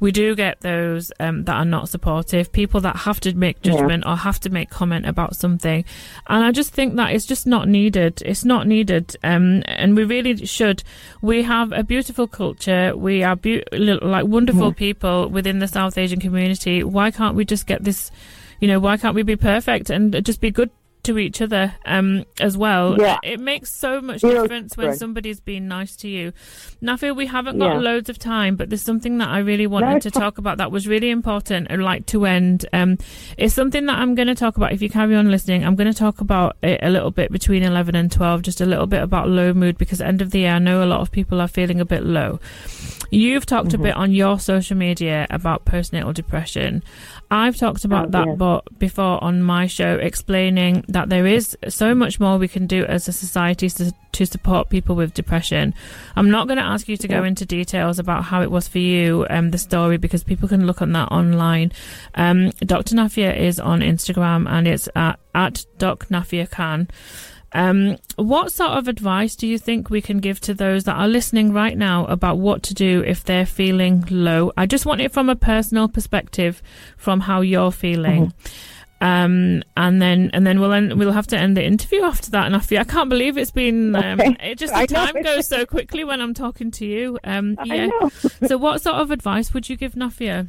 [0.00, 3.72] We do get those um, that are not supportive, people that have to make Yeah.
[3.72, 5.84] judgment or have to make comment about something,
[6.26, 8.20] and I just think that it's just not needed.
[8.26, 10.82] It's not needed, um, and we really should.
[11.22, 12.94] We have a beautiful culture.
[12.94, 16.82] We are li- like wonderful people within the South Asian community.
[16.82, 18.10] Why can't we just get this?
[18.64, 20.70] You know, why can't we be perfect and just be good
[21.02, 22.96] to each other um, as well?
[22.98, 23.18] Yeah.
[23.22, 26.32] It makes so much difference when somebody's been nice to you.
[26.82, 27.80] Nafi, we haven't got Yeah.
[27.80, 30.22] loads of time, but there's something that I really wanted it's to fine.
[30.22, 32.64] talk about that was really important and like to end.
[32.72, 32.96] Um,
[33.36, 34.72] it's something that I'm going to talk about.
[34.72, 37.62] If you carry on listening, I'm going to talk about it a little bit between
[37.64, 40.52] 11 and 12, just a little bit about low mood because end of the year,
[40.52, 42.40] I know a lot of people are feeling a bit low.
[43.10, 43.80] You've talked Mm-hmm.
[43.82, 46.82] a bit on your social media about postnatal depression.
[47.34, 48.36] I've talked about Oh, that yes.
[48.38, 52.84] but before on my show, explaining that there is so much more we can do
[52.84, 55.74] as a society to, to support people with depression.
[56.16, 57.26] I'm not going to ask you to go Yeah.
[57.28, 60.80] into details about how it was for you, um, the story, because people can look
[60.80, 61.72] on that online.
[62.14, 62.94] Um, Dr.
[62.94, 66.88] Nafia is on Instagram and it's at, at Doc Nafia Khan.
[67.54, 71.06] Um, what sort of advice do you think we can give to those that are
[71.08, 74.52] listening right now about what to do if they're feeling low?
[74.56, 76.60] I just want it from a personal perspective,
[76.96, 78.32] from how you're feeling.
[79.00, 82.46] Um, and then and then we'll end, we'll have to end the interview after that.
[82.46, 84.36] And I I can't believe it's been um, Okay.
[84.40, 85.06] it just I the know.
[85.06, 87.18] time goes so quickly when I'm talking to you.
[87.22, 87.90] Um, yeah.
[88.46, 90.48] so what sort of advice would you give Nafia?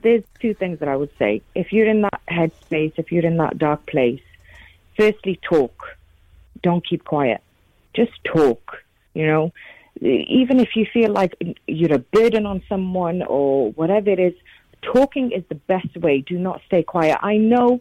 [0.00, 1.42] there's two things that I would say.
[1.56, 4.20] If you're in that headspace, if you're in that dark place,
[4.98, 5.96] firstly, talk.
[6.62, 7.40] Don't keep quiet.
[7.94, 8.78] Just talk.
[9.14, 9.52] You know,
[10.00, 11.34] even if you feel like
[11.66, 14.34] you're a burden on someone or whatever it is,
[14.82, 16.20] talking is the best way.
[16.20, 17.18] Do not stay quiet.
[17.22, 17.80] I know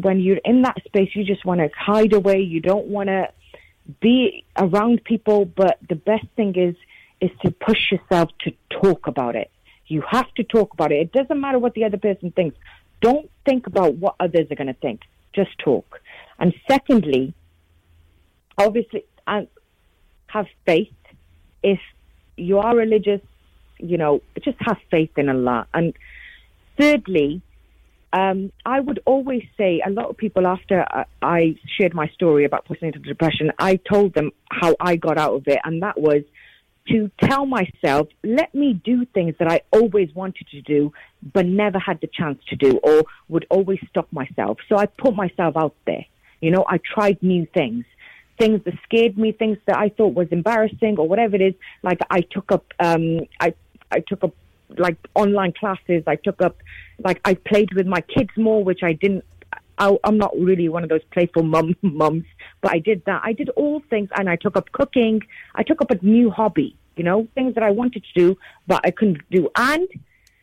[0.00, 2.40] when you're in that space, you just want to hide away.
[2.40, 3.30] You don't want to
[4.00, 6.74] be around people, but the best thing is
[7.20, 9.50] is to push yourself to talk about it.
[9.86, 10.96] You have to talk about it.
[10.96, 12.56] It doesn't matter what the other person thinks.
[13.00, 15.00] Don't think about what others are going to think.
[15.32, 16.00] Just talk.
[16.38, 17.34] And secondly,
[18.58, 20.92] obviously, have faith.
[21.62, 21.80] If
[22.36, 23.20] you are religious,
[23.78, 25.66] you know, just have faith in Allah.
[25.72, 25.94] And
[26.78, 27.42] thirdly,
[28.12, 32.44] um, I would always say a lot of people after I, I shared my story
[32.44, 36.22] about postnatal depression, I told them how I got out of it, and that was
[36.88, 40.92] to tell myself, let me do things that I always wanted to do,
[41.32, 44.58] but never had the chance to do, or would always stop myself.
[44.68, 46.04] So I put myself out there.
[46.44, 47.84] You know, I tried new things,
[48.38, 51.54] things that scared me, things that I thought was embarrassing, or whatever it is.
[51.82, 53.54] Like I took up, um, I
[53.90, 54.34] I took up
[54.76, 56.02] like online classes.
[56.06, 56.56] I took up,
[56.98, 59.24] like I played with my kids more, which I didn't
[59.78, 62.24] I, I'm not really one of those playful mum mums,
[62.60, 63.22] but I did that.
[63.24, 65.22] I did all things, and I took up cooking.
[65.54, 66.76] I took up a new hobby.
[66.96, 68.38] You know, things that I wanted to do,
[68.68, 69.50] but I couldn't do.
[69.56, 69.88] And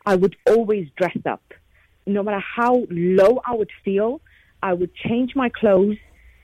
[0.04, 1.42] I would always dress up,
[2.06, 4.20] no matter how low I would feel.
[4.62, 5.96] I would change my clothes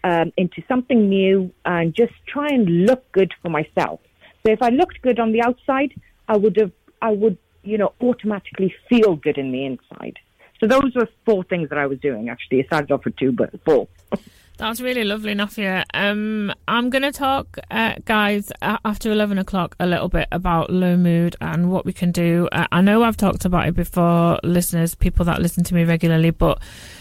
[0.05, 4.01] um, into something new and just try and look good for myself.
[4.47, 5.93] So if I looked good on the outside,
[6.29, 10.19] I would have, I would, you know, automatically feel good in the inside.
[10.61, 12.29] So those were four things that I was doing.
[12.29, 13.89] Actually, I started off with two, but four.
[14.59, 15.85] That's really lovely, Nafia.
[15.95, 20.97] Um, I'm going to talk, uh, guys, after 11 o'clock a little bit about low
[20.97, 22.49] mood and what we can do.
[22.51, 26.31] Uh, I know I've talked about it before, listeners, people that listen to me regularly,
[26.31, 26.61] but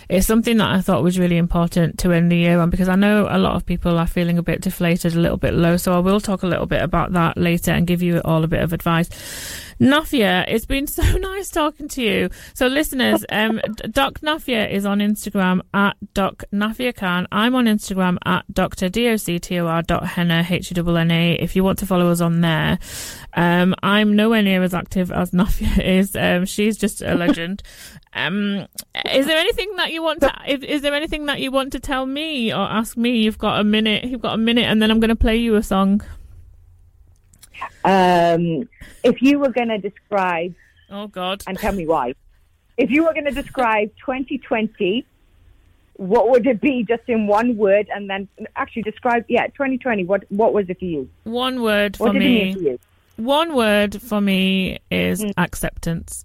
[0.09, 2.95] it's something that I thought was really important to end the year on because I
[2.95, 5.77] know a lot of people are feeling a bit deflated, a little bit low.
[5.77, 8.47] So I will talk a little bit about that later and give you all a
[8.47, 9.09] bit of advice.
[9.79, 12.29] Nafia, it's been so nice talking to you.
[12.53, 17.27] So, listeners, um, Doc Nafia is on Instagram at Doc Nafia Khan.
[17.31, 18.89] I'm on Instagram at Dr.
[18.89, 22.79] D-O-C-T-O-R dot Henna, H-E-N-N-A, if you want to follow us on there.
[23.35, 26.15] Um, I'm nowhere near as active as Nafia is.
[26.15, 27.61] Um, she's just a legend.
[28.13, 28.65] Um,
[29.13, 30.31] is there anything that you want to?
[30.47, 33.17] Is, is there anything that you want to tell me or ask me?
[33.19, 34.05] You've got a minute.
[34.05, 36.01] You've got a minute, and then I'm going to play you a song.
[37.83, 38.67] Um,
[39.03, 40.53] if you were going to describe,
[40.89, 41.43] Oh God!
[41.47, 42.13] and tell me why,
[42.77, 45.05] if you were going to describe 2020,
[45.93, 47.87] what would it be just in one word?
[47.93, 50.05] And then actually describe, yeah, 2020.
[50.05, 51.09] What what was it for you?
[51.23, 52.55] One word for me.
[52.59, 52.79] you?
[53.15, 55.33] One word for me is Mm.
[55.37, 56.23] acceptance.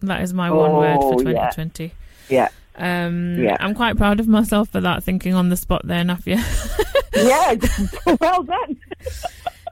[0.00, 1.50] That is my one word for Oh, yeah.
[1.50, 1.92] 2020.
[2.28, 3.56] Yeah, Um, Yeah.
[3.60, 6.38] I'm quite proud of myself for that, thinking on the spot there, Nafia.
[7.14, 7.54] yeah,
[8.20, 8.76] well done.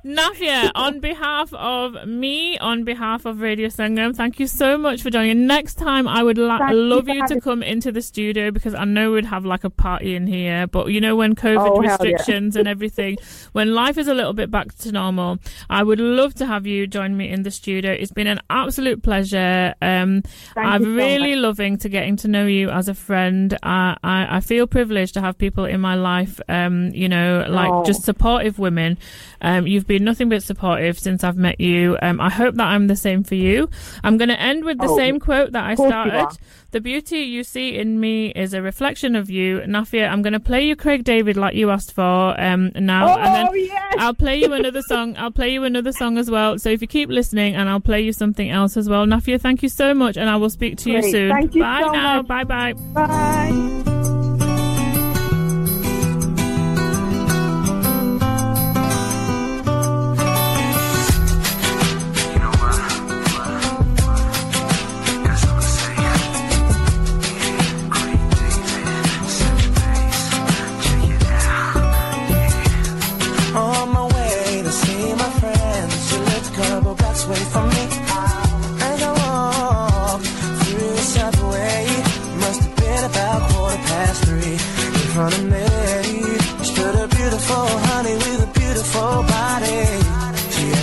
[0.05, 5.11] Nafia, on behalf of me, on behalf of Radio Sangam, thank you so much for
[5.11, 5.46] joining.
[5.46, 8.74] Next time, I would la- Thank you love you to come into the studio because
[8.74, 10.66] I know we'd have like a party in here.
[10.66, 11.90] But you know, when COVID Oh, hell yeah.
[11.92, 13.18] restrictions and everything,
[13.53, 15.38] when life is a little bit back to normal,
[15.68, 17.92] I would love to have you join me in the studio.
[17.92, 19.74] It's been an absolute pleasure.
[19.82, 20.22] Um,
[20.57, 21.42] I'm so really much.
[21.42, 23.57] loving to getting to know you as a friend.
[23.62, 27.70] I, I, I feel privileged to have people in my life, um, you know, like
[27.70, 27.84] Oh.
[27.84, 28.96] just supportive women.
[29.42, 31.99] Um, you've been nothing but supportive since I've met you.
[32.01, 33.68] Um, I hope that I'm the same for you.
[34.05, 36.09] I'm going to end with the Oh, same quote that I course you are.
[36.09, 36.38] started.
[36.70, 39.59] The beauty you see in me is a reflection of you.
[39.62, 43.09] Nafia, I'm going to play you Craig David like you asked for um, now.
[43.16, 43.95] Oh, and then yes.
[43.99, 45.16] I'll play you another song.
[45.18, 46.57] I'll play you another song as well.
[46.61, 49.05] So if you keep listening, and I'll play you something else as well.
[49.07, 51.30] Nafia, thank you so much, and I will speak to you soon.
[51.32, 52.16] Thank you bye so now.
[52.22, 52.28] much.
[52.28, 52.72] Bye bye.
[52.95, 54.20] Bye.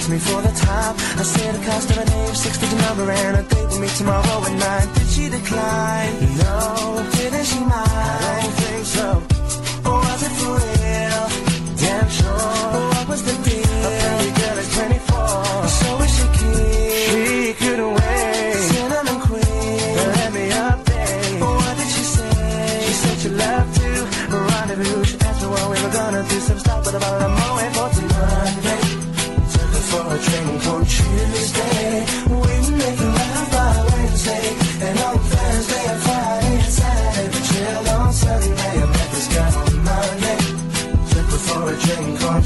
[0.10, 0.96] Me for the time.
[1.20, 3.90] I said the cost of a name, six digit number, and a date with me
[3.90, 4.94] tomorrow at nine.
[4.94, 6.14] Did she decline?
[6.38, 7.10] No.
[7.12, 8.47] Didn't she mind?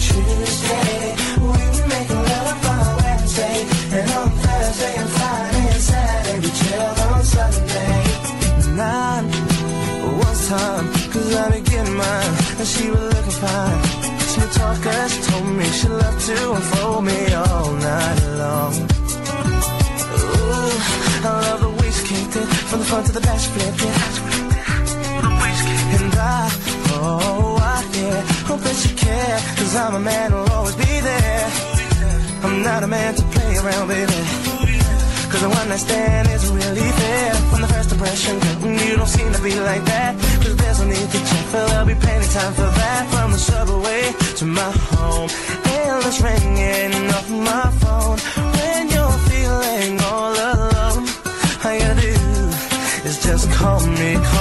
[0.05, 1.15] Tuesday.
[1.39, 3.57] We were making love by Wednesday.
[3.97, 6.37] And on Thursday and Friday and Saturday.
[6.43, 7.97] We chilled on Sunday.
[10.51, 12.33] Time, cause I be getting mine.
[12.59, 13.81] And she was looking fine.
[14.31, 18.73] She told me she loved to unfold me all night long.
[20.11, 20.75] Ooh,
[21.23, 22.47] I love the way she kicked it.
[22.67, 24.10] From the front to the back, flipped it.
[29.71, 31.49] Cause I'm a man who'll always be there.
[32.43, 34.19] I'm not a man to play around, baby.
[35.31, 37.33] Cause the one I stand is really fair.
[37.49, 40.19] From the first impression, girl, you don't seem to be like that.
[40.43, 43.07] Cause there's no need to check, but there'll be plenty time for that.
[43.13, 45.29] From the subway to my home,
[45.79, 48.17] endless ringing off my phone.
[48.59, 51.07] When you're feeling all alone,
[51.63, 54.40] all you gotta do is just call me, call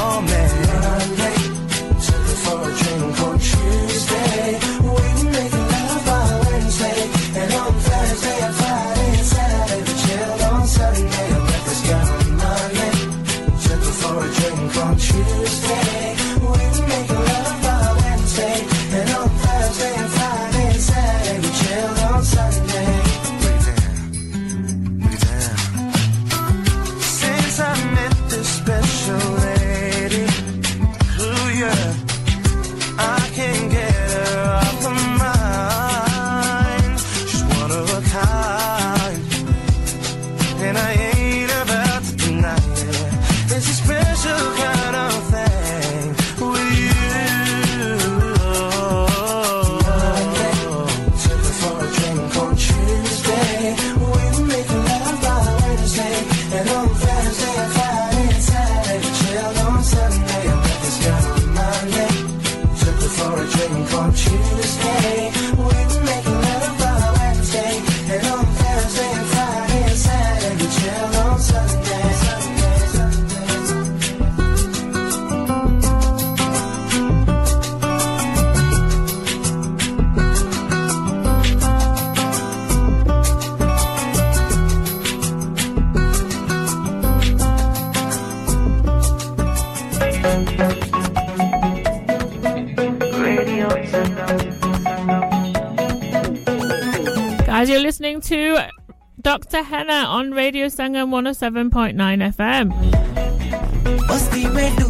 [99.71, 101.95] Henna on Radio Sangam 107.9
[102.35, 102.73] FM.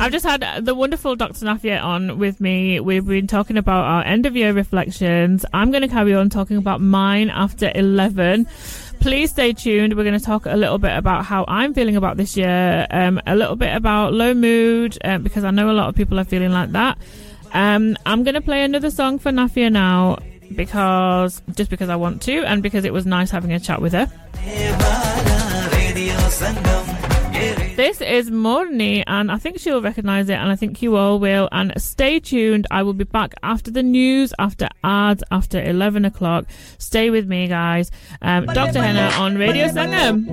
[0.00, 1.44] I've just had the wonderful Dr.
[1.44, 2.80] Nafia on with me.
[2.80, 5.44] We've been talking about our end of year reflections.
[5.52, 8.46] I'm going to carry on talking about mine after 11
[9.00, 9.96] please stay tuned.
[9.96, 13.20] We're going to talk a little bit about how I'm feeling about this year, um,
[13.26, 16.24] a little bit about low mood, uh, because I know a lot of people are
[16.24, 16.98] feeling like that.
[17.52, 20.18] Um, I'm going to play another song for Nafia now
[20.54, 23.92] because just because I want to, and because it was nice having a chat with
[23.92, 24.10] her.
[27.76, 31.48] This is Morni, and I think she'll recognise it, and I think you all will.
[31.50, 32.66] And stay tuned.
[32.70, 36.44] I will be back after the news, after ads, after 11 o'clock.
[36.76, 37.90] Stay with me, guys.
[38.20, 38.82] Um, Dr.
[38.82, 40.26] Henna on Radio Sangam.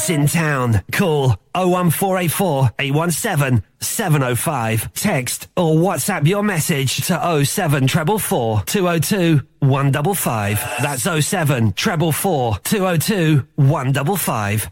[0.00, 0.82] Beats in town.
[0.92, 4.92] Call 01484 817 705.
[4.94, 10.58] Text or WhatsApp your message to 07444 202 155.
[10.82, 14.70] That's 07 444 202 155.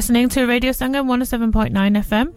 [0.00, 2.32] Listening to Radio Sangam 107.9 FM.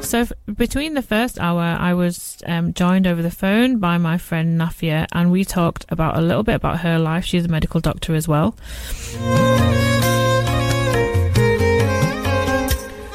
[0.04, 4.18] So, f- between the first hour, I was um, joined over the phone by my
[4.18, 7.24] friend Nafia, and we talked about a little bit about her life.
[7.24, 8.54] She's a medical doctor as well.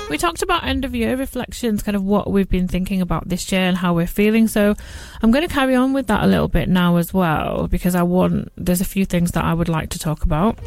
[0.10, 3.51] We talked about end of year reflections, kind of what we've been thinking about this
[3.51, 4.47] year and how we're feeling.
[4.47, 4.74] So
[5.22, 8.03] I'm going to carry on with that a little bit now as well because I
[8.03, 10.58] want, there's a few things that I would like to talk about.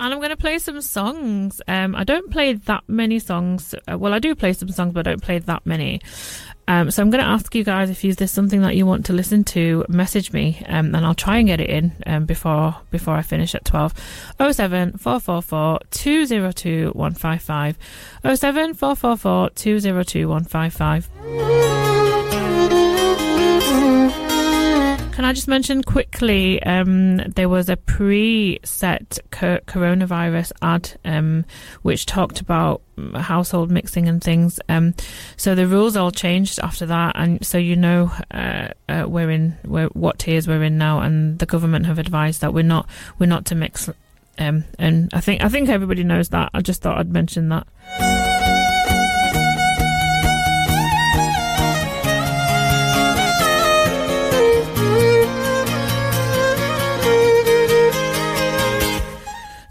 [0.00, 1.60] And I'm going to play some songs.
[1.66, 3.74] Um, I don't play that many songs.
[3.90, 6.00] Uh, well, I do play some songs, but I don't play that many.
[6.68, 9.14] Um, so I'm going to ask you guys if there's something that you want to
[9.14, 13.14] listen to, message me, um, and I'll try and get it in um, before before
[13.14, 13.94] I finish at 12.
[14.38, 17.78] 07 444 202 155.
[18.22, 22.17] 07 444 202 155.
[25.18, 26.62] Can I just mention quickly?
[26.62, 31.44] Um, there was a pre-set co- coronavirus ad um,
[31.82, 32.82] which talked about
[33.16, 34.60] household mixing and things.
[34.68, 34.94] Um,
[35.36, 39.58] so the rules all changed after that, and so you know uh, uh, we're in
[39.64, 42.88] we're, what tiers we're in now, and the government have advised that we're not
[43.18, 43.90] we're not to mix.
[44.38, 46.50] Um, and I think I think everybody knows that.
[46.54, 47.66] I just thought I'd mention that.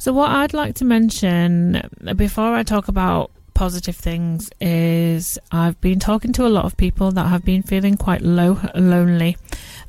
[0.08, 1.82] So, what I'd like to mention
[2.16, 7.12] before I talk about positive things is I've been talking to a lot of people
[7.12, 9.36] that have been feeling quite low lonely.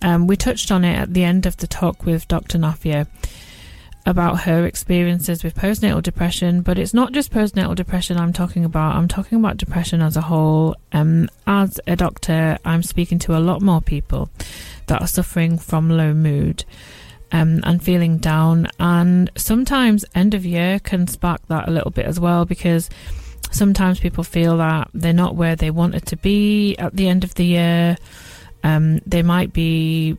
[0.03, 2.59] Um, we touched on it at the end of the talk with Dr.
[2.59, 3.07] Nafia
[4.07, 8.97] about her experiences with postnatal depression, but it's not just postnatal depression I'm talking about.
[8.97, 10.75] I'm talking about depression as a whole.
[10.91, 14.31] Um, as a doctor, I'm speaking to a lot more people
[14.89, 16.65] that are suffering from low mood
[17.33, 18.69] um, and feeling down.
[18.79, 22.89] And sometimes end of year can spark that a little bit as well because
[23.51, 27.35] sometimes people feel that they're not where they wanted to be at the end of
[27.35, 27.97] the year.
[28.63, 30.19] Um, they might be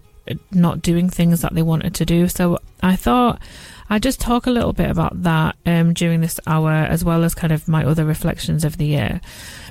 [0.51, 2.27] not doing things that they wanted to do.
[2.27, 3.41] So I thought
[3.89, 7.33] I'd just talk a little bit about that um, during this hour, as well as
[7.33, 9.21] kind of my other reflections of the year.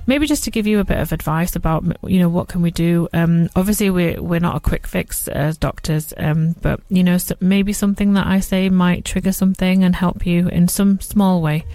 [0.09, 2.71] Maybe just to give you a bit of advice about, you know, what can we
[2.71, 3.09] do?
[3.13, 7.35] Um, obviously, we're we're not a quick fix as doctors, um, but you know, so
[7.41, 11.67] maybe something that I say might trigger something and help you in some small way.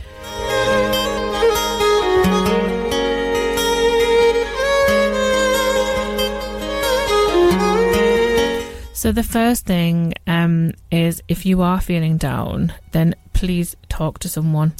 [8.95, 14.27] So the first thing um, is if you are feeling down, then please talk to
[14.27, 14.73] someone,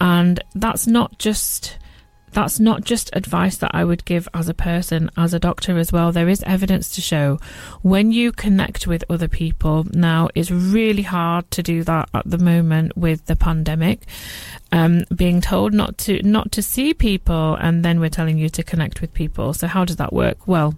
[0.00, 1.78] and that's not just
[2.32, 5.92] that's not just advice that I would give as a person, as a doctor as
[5.92, 6.12] well.
[6.12, 7.38] There is evidence to show
[7.82, 9.86] when you connect with other people.
[9.92, 14.00] Now, it's really hard to do that at the moment with the pandemic.
[14.70, 18.62] Um, being told not to not to see people, and then we're telling you to
[18.62, 19.52] connect with people.
[19.52, 20.48] So how does that work?
[20.48, 20.74] Well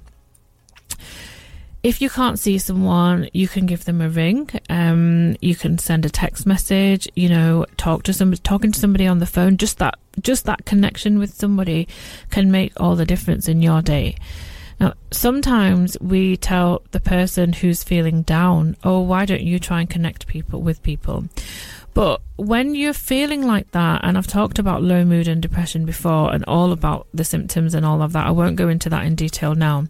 [1.84, 4.48] if you can't see someone, you can give them a ring.
[4.70, 7.06] Um, you can send a text message.
[7.14, 9.58] You know, talk to somebody, talking to somebody on the phone.
[9.58, 11.88] Just that, just that connection with somebody
[12.30, 14.16] can make all the difference in your day.
[14.80, 19.90] Now, sometimes we tell the person who's feeling down, "Oh, why don't you try and
[19.90, 21.24] connect people with people?"
[21.94, 26.34] But when you're feeling like that, and I've talked about low mood and depression before,
[26.34, 29.14] and all about the symptoms and all of that, I won't go into that in
[29.14, 29.86] detail now.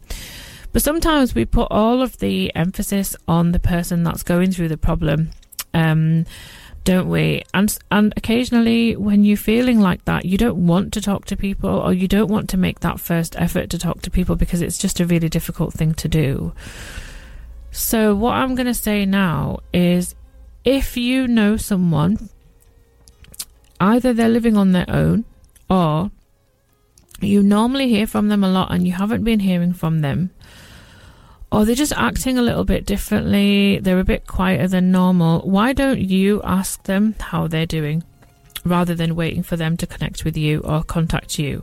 [0.73, 4.77] But sometimes we put all of the emphasis on the person that's going through the
[4.77, 5.31] problem,
[5.73, 6.27] um,
[6.85, 7.43] don't we?
[7.53, 11.71] And and occasionally, when you're feeling like that, you don't want to talk to people,
[11.71, 14.79] or you don't want to make that first effort to talk to people because it's
[14.79, 16.53] just a really difficult thing to do.
[17.71, 20.15] So, what I'm going to say now is,
[20.65, 22.29] if you know someone,
[23.81, 25.25] either they're living on their own,
[25.71, 26.11] or
[27.21, 30.31] you normally hear from them a lot and you haven't been hearing from them
[31.53, 35.73] or they're just acting a little bit differently, they're a bit quieter than normal, why
[35.73, 38.03] don't you ask them how they're doing
[38.65, 41.63] rather than waiting for them to connect with you or contact you?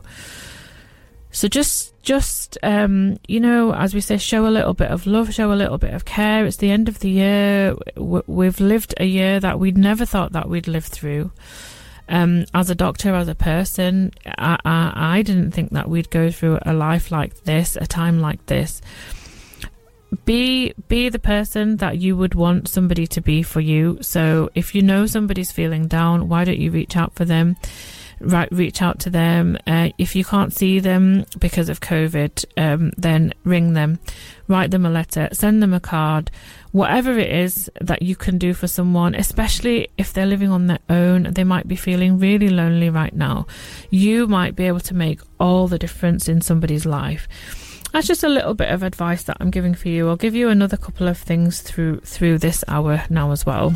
[1.30, 5.32] So just just um, you know, as we say, show a little bit of love,
[5.32, 6.44] show a little bit of care.
[6.44, 7.74] It's the end of the year.
[7.96, 11.32] We've lived a year that we'd never thought that we'd live through.
[12.08, 16.30] Um, as a doctor, as a person, I, I, I didn't think that we'd go
[16.30, 18.82] through a life like this, a time like this
[20.24, 23.98] be be the person that you would want somebody to be for you.
[24.00, 27.56] So if you know somebody's feeling down why don't you reach out for them?
[28.20, 29.58] Right reach out to them.
[29.66, 33.98] Uh, if you can't see them because of covid um, then ring them.
[34.48, 35.28] Write them a letter.
[35.32, 36.30] Send them a card.
[36.72, 40.80] Whatever it is that you can do for someone especially if they're living on their
[40.88, 43.46] own they might be feeling really lonely right now.
[43.90, 47.26] You might be able to make all the difference in somebody's life
[47.92, 50.08] that's just a little bit of advice that I'm giving for you.
[50.08, 53.70] I'll give you another couple of things through through this hour now as well.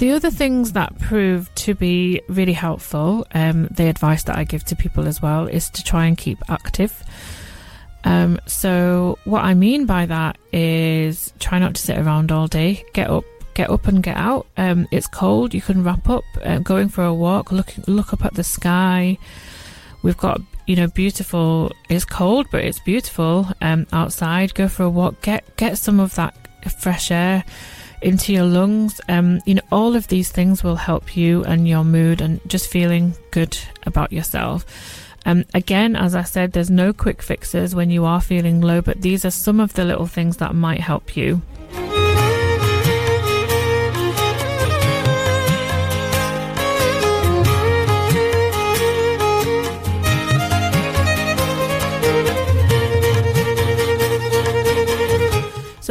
[0.00, 4.62] The other things that prove to be really helpful, um, the advice that I give
[4.64, 7.02] to people as well, is to try and keep active.
[8.04, 12.84] Um, so, what I mean by that is try not to sit around all day.
[12.92, 13.24] Get up,
[13.54, 14.46] get up and get out.
[14.56, 15.54] Um, it's cold.
[15.54, 19.18] You can wrap up, uh, going for a walk, look look up at the sky.
[20.02, 21.72] We've got you know beautiful.
[21.88, 24.54] It's cold, but it's beautiful um, outside.
[24.54, 25.20] Go for a walk.
[25.22, 26.34] Get get some of that
[26.80, 27.44] fresh air
[28.02, 29.00] into your lungs.
[29.08, 32.68] Um, you know all of these things will help you and your mood and just
[32.68, 34.66] feeling good about yourself.
[35.26, 39.00] Um, again, as I said, there's no quick fixes when you are feeling low, but
[39.00, 41.40] these are some of the little things that might help you.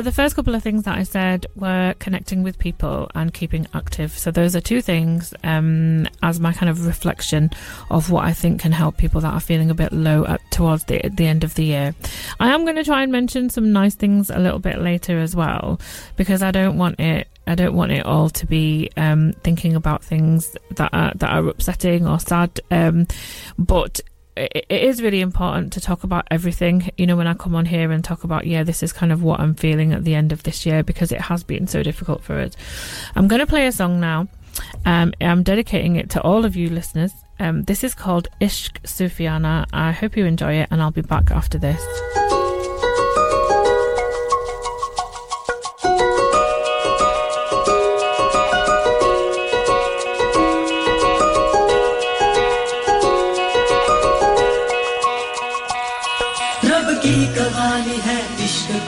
[0.04, 4.18] The first couple of things that I said were connecting with people and keeping active.
[4.18, 7.50] So those are two things um, as my kind of reflection
[7.90, 10.86] of what I think can help people that are feeling a bit low at, towards
[10.86, 11.96] the the end of the year.
[12.40, 15.36] I am going to try and mention some nice things a little bit later as
[15.36, 15.80] well
[16.18, 20.04] because I don't want it I don't want it all to be um, thinking about
[20.04, 22.60] things that are that are upsetting or sad.
[22.72, 23.08] Um,
[23.58, 24.00] but
[24.36, 26.90] it, is really important to talk about everything.
[26.98, 29.24] You know, when I come on here and talk about, yeah, this is kind of
[29.24, 32.24] what I'm feeling at the end of this year because it has been so difficult
[32.24, 32.54] for us.
[33.16, 34.28] I'm going to play a song now.
[34.86, 37.12] Um, I'm dedicating it to all of you listeners.
[37.40, 39.66] Um, this is called Ishq Sufiana.
[39.74, 41.84] I hope you enjoy it, and I'll be back after this.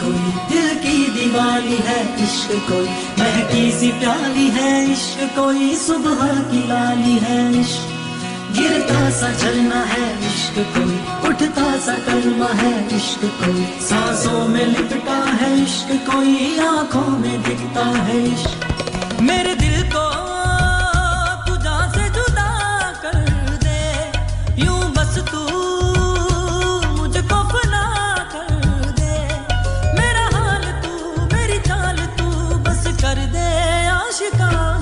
[0.06, 2.86] कोई, दिल की दीवानी है इश्क कोई,
[3.20, 7.92] महकी सी प्याली है इश्क कोई, सुबह की लाली है इश्क।
[8.58, 15.24] गिरता सा झरना है इश्क कोई, उठता सा कलमा है इश्क कोई, सांसों में लिपटा
[15.26, 20.35] है इश्क कोई, आँखों में दिखता है इश्क। मेरे दिल को
[34.16, 34.75] 去干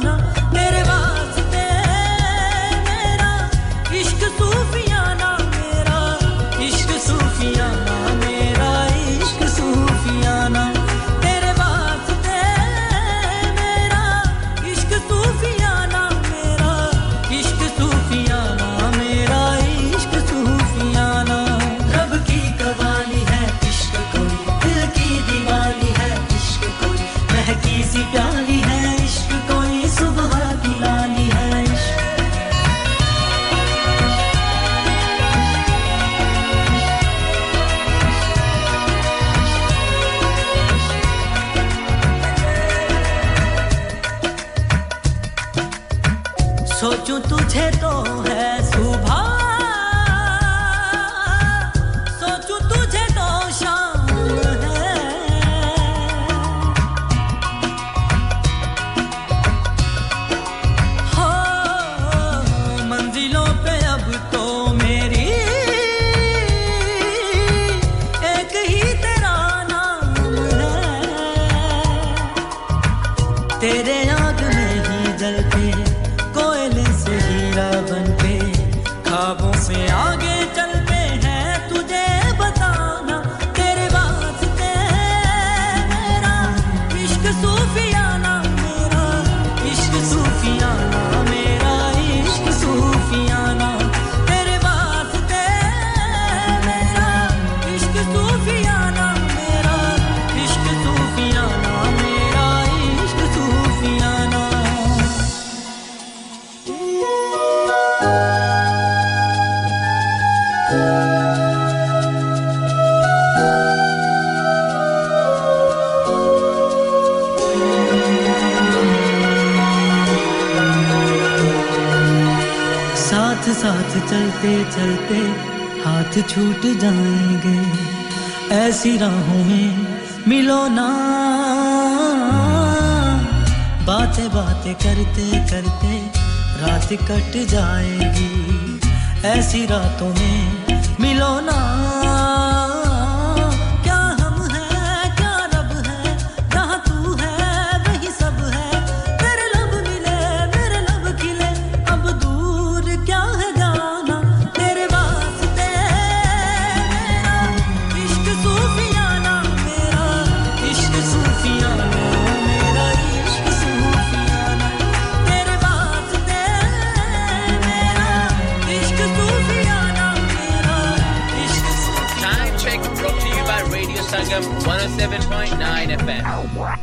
[174.34, 176.80] Radio 107.9 FM.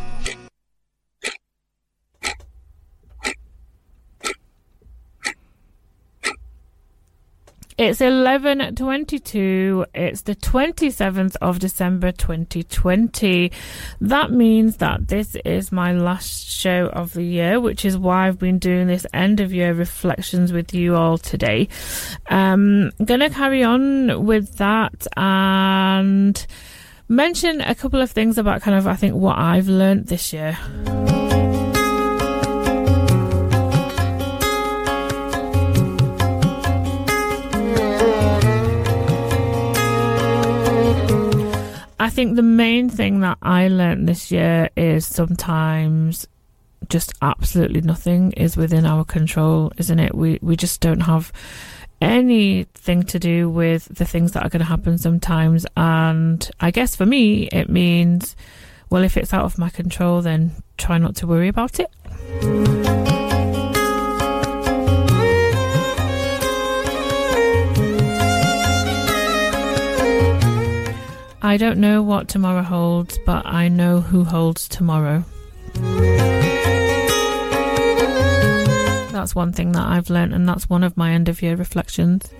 [7.76, 9.84] It's 11:22.
[9.94, 13.50] It's the 27th of December 2020.
[14.00, 18.38] That means that this is my last show of the year, which is why I've
[18.38, 21.68] been doing this end of year reflections with you all today.
[22.28, 26.46] Um, I'm going to carry on with that and
[27.10, 30.56] mention a couple of things about kind of I think what I've learned this year.
[41.98, 46.26] I think the main thing that I learnt this year is sometimes
[46.88, 50.14] just absolutely nothing is within our control, isn't it?
[50.14, 51.32] We we just don't have
[52.00, 56.96] anything to do with the things that are going to happen sometimes and I guess
[56.96, 58.36] for me it means
[58.88, 61.90] well if it's out of my control then try not to worry about it.
[71.42, 75.24] I don't know what tomorrow holds, but I know who holds tomorrow
[79.20, 82.30] that's one thing that I've learned, and that's one of my end of year reflections.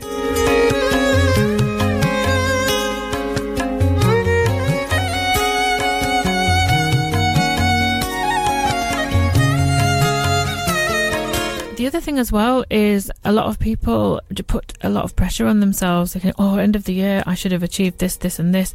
[11.77, 15.47] the other thing as well is a lot of people put a lot of pressure
[15.47, 18.55] on themselves thinking oh end of the year i should have achieved this this and
[18.55, 18.75] this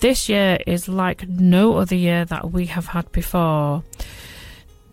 [0.00, 3.82] this year is like no other year that we have had before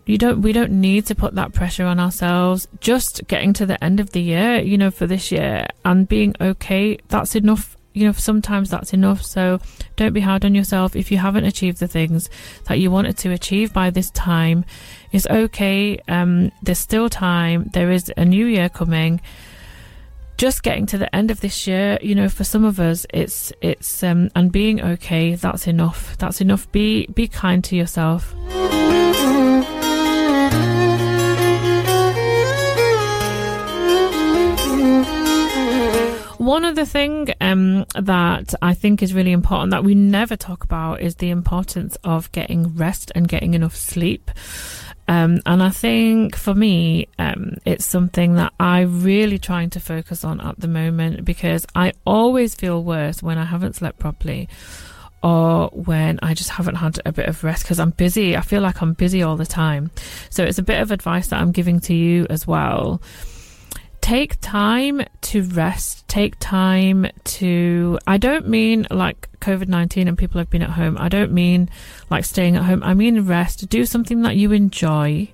[0.06, 0.40] you don't.
[0.40, 2.68] We don't need to put that pressure on ourselves.
[2.80, 6.34] Just getting to the end of the year, you know, for this year and being
[6.40, 6.98] okay.
[7.08, 7.76] That's enough.
[7.92, 9.22] You know, sometimes that's enough.
[9.22, 9.58] So
[9.96, 12.30] don't be hard on yourself if you haven't achieved the things
[12.66, 14.64] that you wanted to achieve by this time.
[15.10, 15.98] It's okay.
[16.06, 17.70] Um, there's still time.
[17.72, 19.20] There is a new year coming.
[20.36, 23.52] Just getting to the end of this year, you know, for some of us, it's
[23.60, 25.34] it's um, and being okay.
[25.34, 26.16] That's enough.
[26.18, 26.70] That's enough.
[26.70, 28.34] Be be kind to yourself.
[36.46, 41.00] One other thing um, that I think is really important that we never talk about
[41.00, 44.30] is the importance of getting rest and getting enough sleep.
[45.08, 50.22] Um, and I think for me, um, it's something that I'm really trying to focus
[50.22, 54.48] on at the moment because I always feel worse when I haven't slept properly
[55.24, 58.36] or when I just haven't had a bit of rest because I'm busy.
[58.36, 59.90] I feel like I'm busy all the time.
[60.30, 63.02] So it's a bit of advice that I'm giving to you as well
[64.06, 70.50] take time to rest take time to i don't mean like covid-19 and people have
[70.50, 70.96] been at home.
[70.98, 71.70] I don't mean
[72.10, 72.82] like staying at home.
[72.82, 73.68] I mean rest.
[73.68, 75.28] Do something that you enjoy.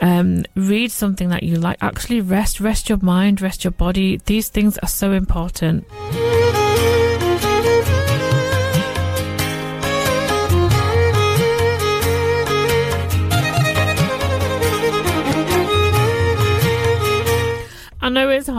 [0.00, 1.76] Um, read something that you like.
[1.82, 4.20] Actually rest rest your mind rest your body.
[4.24, 5.86] These things are so important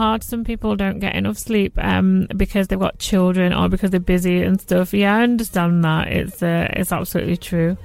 [0.02, 0.24] hard.
[0.24, 4.42] Some people don't get enough sleep um, because they've got children or because they're busy
[4.42, 4.92] and stuff.
[4.92, 6.08] Yeah, I understand that.
[6.08, 7.76] It's uh, it's absolutely true.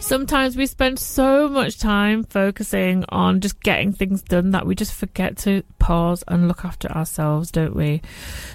[0.00, 4.92] Sometimes we spend so much time focusing on just getting things done that we just
[4.92, 8.02] forget to pause and look after ourselves, don't we?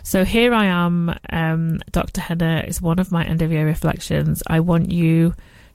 [0.04, 2.22] So here I am, um, Dr.
[2.22, 2.64] Henna.
[2.68, 4.44] It's one of my end of year reflections.
[4.48, 5.34] I want you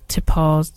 [0.09, 0.73] to pause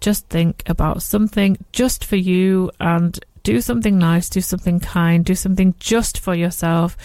[0.00, 5.34] just think about something just for you and do something nice, do something kind, do
[5.34, 6.96] something just for yourself.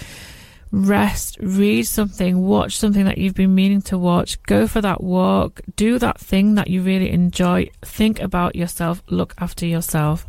[0.72, 5.62] Rest, read something, watch something that you've been meaning to watch, go for that walk,
[5.76, 7.70] do that thing that you really enjoy.
[7.84, 10.26] Think about yourself, look after yourself.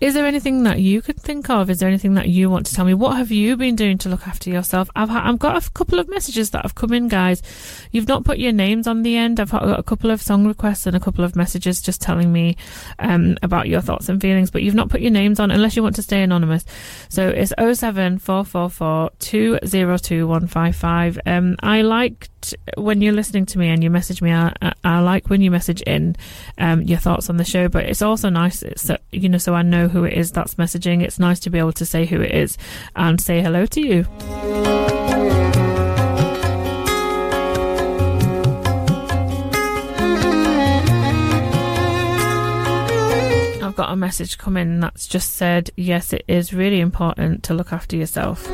[0.00, 1.68] Is there anything that you could think of?
[1.68, 2.94] Is there anything that you want to tell me?
[2.94, 4.88] What have you been doing to look after yourself?
[4.96, 7.42] I've I've got a couple of messages that have come in, guys.
[7.92, 9.38] You've not put your names on the end.
[9.38, 12.56] I've got a couple of song requests and a couple of messages just telling me
[12.98, 15.82] um, about your thoughts and feelings, but you've not put your names on unless you
[15.82, 16.64] want to stay anonymous.
[17.10, 21.18] So it's 07444 202 155.
[21.26, 24.32] Um, I liked when you're listening to me and you message me.
[24.32, 26.16] I, I, I like when you message in
[26.56, 29.60] um, your thoughts on the show, but it's also nice, so, you know, so I
[29.60, 31.02] know who it is that's messaging.
[31.02, 32.56] It's nice to be able to say who it is
[32.96, 34.06] and say hello to you.
[43.62, 47.72] I've got a message coming that's just said, yes, it is really important to look
[47.72, 48.48] after yourself.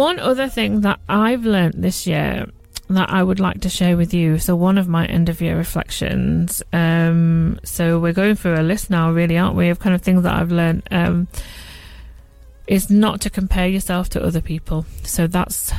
[0.00, 2.46] One other thing that I've learnt this year
[2.88, 4.38] that I would like to share with you.
[4.38, 6.62] So, one of my end of year reflections.
[6.72, 10.22] Um, so, we're going through a list now, really, aren't we, of kind of things
[10.22, 10.88] that I've learnt.
[10.90, 11.28] Um,
[12.66, 14.86] is not to compare yourself to other people.
[15.02, 15.70] So, that's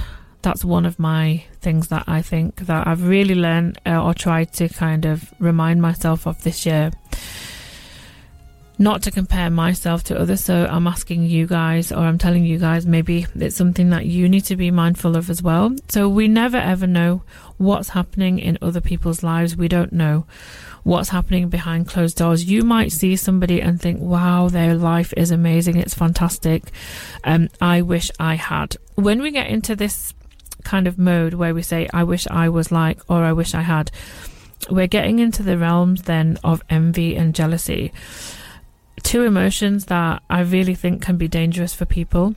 [0.43, 4.53] that's one of my things that I think that I've really learned uh, or tried
[4.53, 6.91] to kind of remind myself of this year
[8.81, 10.43] not to compare myself to others.
[10.43, 14.27] So I'm asking you guys, or I'm telling you guys, maybe it's something that you
[14.27, 15.75] need to be mindful of as well.
[15.89, 17.21] So we never ever know
[17.57, 19.55] what's happening in other people's lives.
[19.55, 20.25] We don't know
[20.83, 22.45] what's happening behind closed doors.
[22.45, 25.77] You might see somebody and think, wow, their life is amazing.
[25.77, 26.71] It's fantastic.
[27.23, 28.77] Um, I wish I had.
[28.95, 30.11] When we get into this
[30.63, 33.61] kind of mode where we say, I wish I was like, or I wish I
[33.61, 33.91] had,
[34.71, 37.91] we're getting into the realms then of envy and jealousy
[39.03, 42.35] two emotions that I really think can be dangerous for people.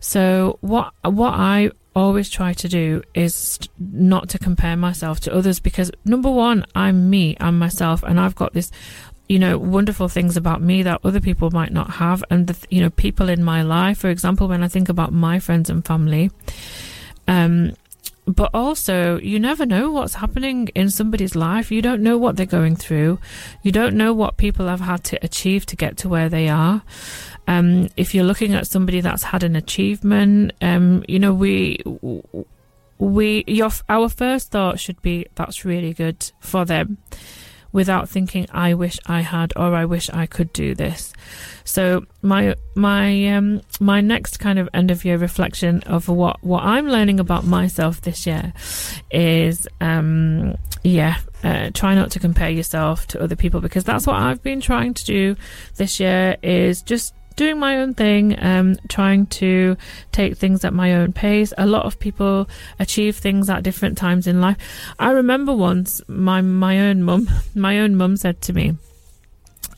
[0.00, 5.60] So what what I always try to do is not to compare myself to others
[5.60, 8.70] because number one, I'm me, I'm myself, and I've got this
[9.28, 12.80] you know wonderful things about me that other people might not have and the you
[12.80, 16.30] know people in my life for example when i think about my friends and family
[17.26, 17.72] um
[18.26, 21.70] but also, you never know what's happening in somebody's life.
[21.70, 23.20] You don't know what they're going through.
[23.62, 26.82] You don't know what people have had to achieve to get to where they are.
[27.46, 31.78] Um, if you're looking at somebody that's had an achievement, um, you know, we,
[32.98, 36.98] we, your, our first thought should be that's really good for them
[37.70, 41.12] without thinking I wish I had or I wish I could do this.
[41.66, 46.62] So my my um my next kind of end of year reflection of what what
[46.62, 48.52] I'm learning about myself this year
[49.10, 54.16] is um yeah uh, try not to compare yourself to other people because that's what
[54.16, 55.36] I've been trying to do
[55.76, 59.76] this year is just doing my own thing, um, trying to
[60.10, 61.52] take things at my own pace.
[61.58, 62.48] A lot of people
[62.78, 64.56] achieve things at different times in life.
[64.98, 68.76] I remember once my my own mum, my own mum said to me,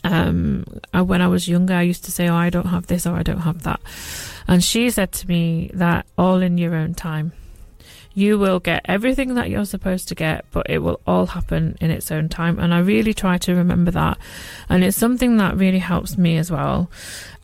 [0.05, 0.65] um,
[0.95, 3.17] uh, when I was younger, I used to say, "Oh, I don't have this or
[3.17, 3.81] I don't have that,"
[4.47, 7.33] and she said to me that all in your own time.
[8.19, 11.93] You will get everything that you're supposed to get, but it will all happen in
[11.93, 12.59] its own time.
[12.59, 14.19] And I really try to remember that.
[14.69, 16.91] And it's something that really helps me as well.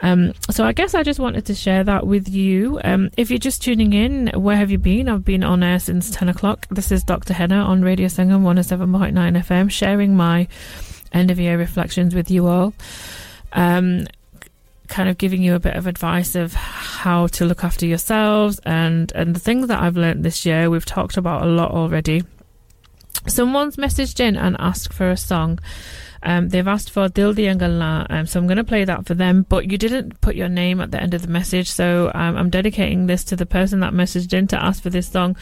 [0.00, 2.80] Um, so I guess I just wanted to share that with you.
[2.82, 5.08] Um, if you're just tuning in, where have you been?
[5.08, 6.66] I've been on air since 10 o'clock.
[6.72, 7.34] This is Dr.
[7.34, 9.12] Henna on Radio Sangam 107.9
[9.44, 10.48] FM, sharing my
[11.14, 12.74] end of year reflections with you all.
[13.52, 14.06] Um,
[14.88, 19.10] kind of giving you a bit of advice of how to look after yourselves and
[19.12, 20.68] and the things that I've learned this year.
[20.68, 22.24] We've talked about a lot already.
[23.26, 25.58] Someone's messaged in and asked for a song.
[26.24, 27.54] Um, they've asked for Dil Diyan
[28.10, 29.46] um, so I'm going to play that for them.
[29.48, 32.50] But you didn't put your name at the end of the message, so um, I'm
[32.50, 35.36] dedicating this to the person that messaged in to ask for this song.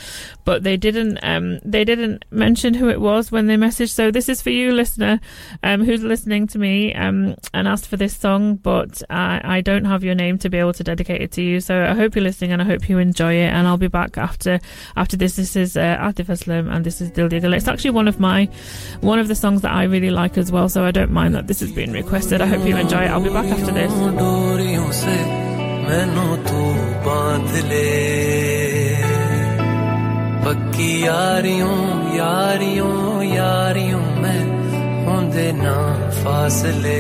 [0.45, 3.91] But they didn't, um, they didn't mention who it was when they messaged.
[3.91, 5.21] So this is for you, listener,
[5.63, 8.57] um, who's listening to me um, and asked for this song.
[8.57, 11.61] But I, I don't have your name to be able to dedicate it to you.
[11.61, 13.53] So I hope you're listening and I hope you enjoy it.
[13.53, 14.61] And I'll be back after
[14.97, 15.37] after this.
[15.37, 18.49] This is uh, Atif Aslam and this is Dil Diyan It's actually one of my
[19.01, 21.47] one of the songs that I really like as well so I don't mind that
[21.47, 22.41] this has been requested.
[22.41, 23.11] I hope you enjoy it.
[23.11, 23.93] I'll be back after this.
[30.45, 34.41] ਪੱਕੀ ਯਾਰੀਆਂ ਯਾਰੀਆਂ ਯਾਰੀਆਂ ਮੈਂ
[35.07, 35.77] ਹੁੰਦੇ ਨਾ
[36.25, 36.99] ਫਾਸਲੇ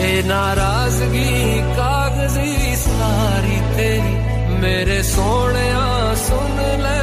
[0.00, 4.14] ਇਹ ਨਾਰਾਜ਼ਗੀ ਕਾਗਜ਼ੀ ਸਾਰੀ ਤੇਰੀ
[4.60, 7.01] ਮੇਰੇ ਸੋਹਣਿਆ ਸੁਣ ਲੈ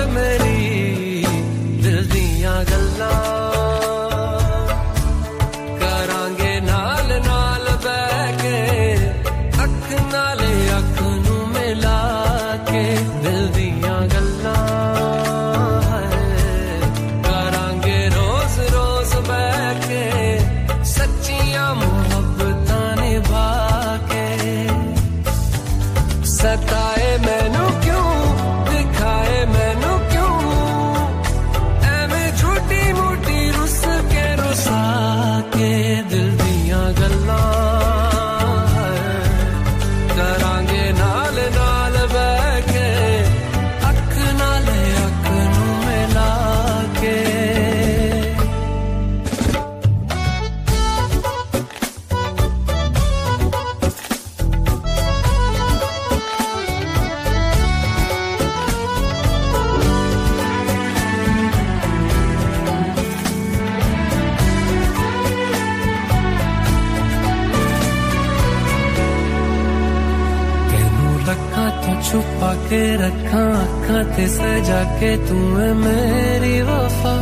[74.20, 77.14] के सजा के तू है मेरी वफा।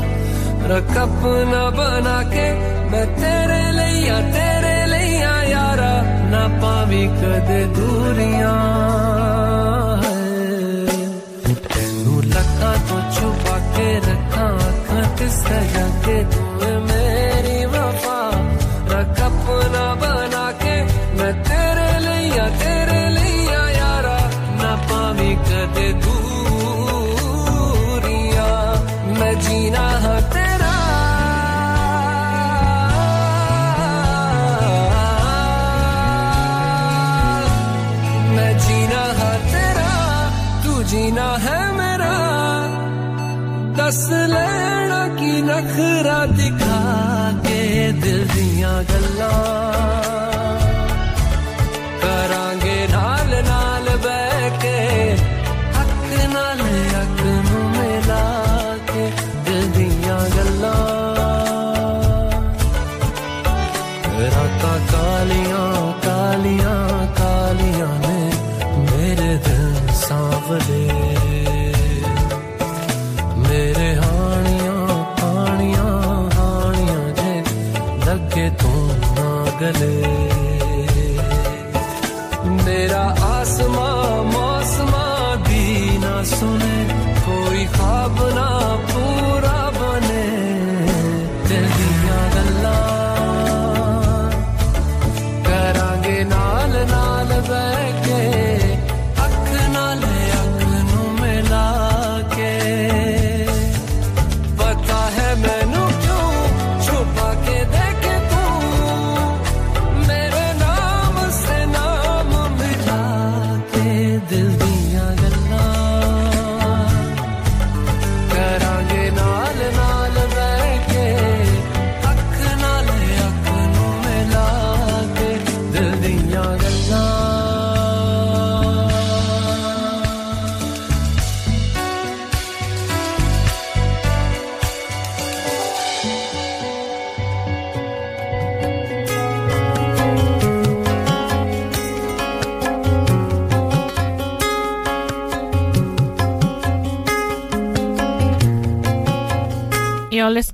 [0.70, 2.46] रख अपना बना के
[2.92, 5.94] मैं तेरे लिया तेरे लिया यारा।
[6.32, 8.54] ना पावी कद दूरिया
[11.70, 16.97] तेनू लखा तो छुपा के रखा अखा सजा के तू है मेरी
[40.88, 42.16] जीना है मेरा।
[43.78, 46.82] दस लेना की नखरा दिखा
[47.46, 49.32] के दिल दिया गल्ला।
[52.04, 53.67] करांगे नाल नाल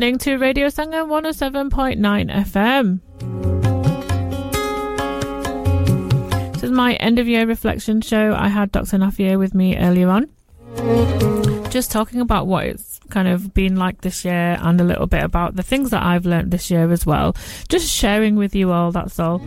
[0.03, 2.99] listening to Radio Sangam 107.9 FM.
[6.51, 8.35] This is my end of year reflection show.
[8.37, 8.97] I had Dr.
[8.97, 10.29] Nafier with me earlier on.
[11.69, 15.23] Just talking about what it's kind of been like this year and a little bit
[15.23, 17.33] about the things that I've learned this year as well.
[17.69, 19.39] Just sharing with you all, that's all.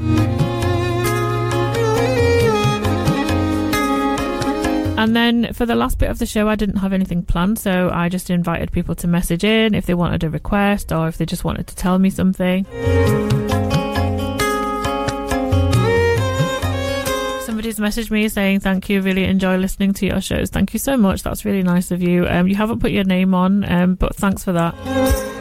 [5.07, 7.91] And then for the last bit of the show, I didn't have anything planned, so
[7.93, 11.24] I just invited people to message in if they wanted a request or if they
[11.24, 12.65] just wanted to tell me something.
[17.45, 20.51] Somebody's messaged me saying thank you, really enjoy listening to your shows.
[20.51, 21.23] Thank you so much.
[21.23, 22.27] That's really nice of you.
[22.27, 25.36] Um, you haven't put your name on, um, but thanks for that.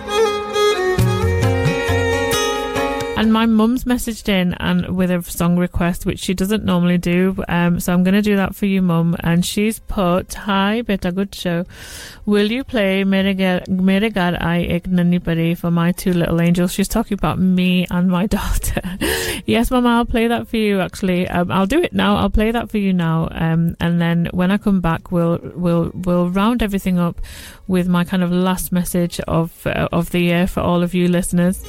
[3.26, 7.44] And my mum's messaged in and with a song request, which she doesn't normally do.
[7.48, 9.16] Um, so I'm going to do that for you, mum.
[9.22, 11.66] And she's put, "Hi, beta, good show.
[12.28, 17.40] Will you play Mere Ek Nanni Pari for my two little angels?" She's talking about
[17.40, 18.84] me and my daughter.
[19.48, 20.80] yes, mama, I'll play that for you.
[20.80, 22.18] Actually, um, I'll do it now.
[22.18, 23.30] I'll play that for you now.
[23.32, 27.20] Um, and then when I come back, we'll we'll we'll round everything up
[27.68, 31.08] with my kind of last message of uh, of the year for all of you
[31.08, 31.66] listeners.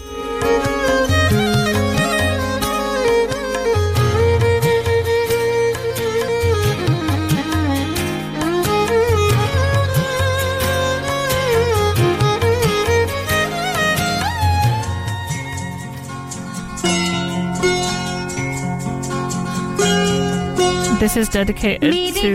[20.99, 22.31] This is dedicated to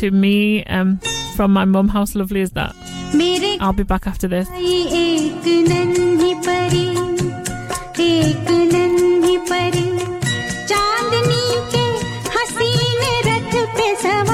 [0.00, 0.98] to me um,
[1.36, 1.88] from my mum.
[1.88, 2.74] How lovely is that?
[3.14, 4.48] मेरे I'll be back after this.
[4.48, 6.86] एक नन्ही परी
[8.06, 9.84] एक नन्ही परी
[10.70, 11.84] चांदनी के
[12.36, 14.29] हसीन रथ पे सवार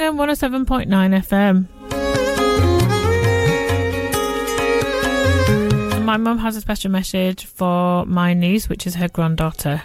[0.00, 0.88] Sangam 107.9
[1.28, 1.68] FM.
[6.06, 9.82] My mum has a special message for my niece, which is her granddaughter.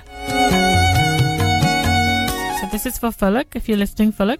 [2.60, 4.40] So this is for Fullock, if you're listening, Fullock.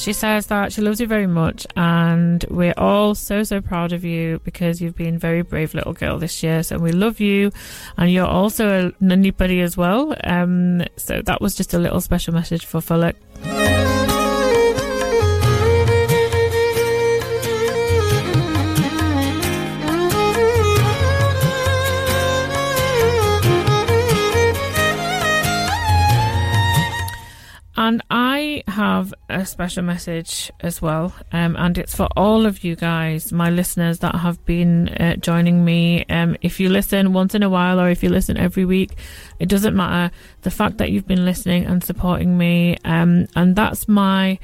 [0.00, 4.02] She says that she loves you very much, and we're all so, so proud of
[4.02, 6.62] you because you've been a very brave little girl this year.
[6.62, 7.52] So we love you,
[7.98, 10.16] and you're also a nunny buddy as well.
[10.24, 13.79] Um, so that was just a little special message for Fullock.
[27.90, 32.76] And I have a special message as well, um, and it's for all of you
[32.76, 36.04] guys, my listeners that have been uh, joining me.
[36.08, 38.92] Um, if you listen once in a while or if you listen every week,
[39.40, 40.14] it doesn't matter.
[40.42, 44.38] The fact that you've been listening and supporting me, um, and that's my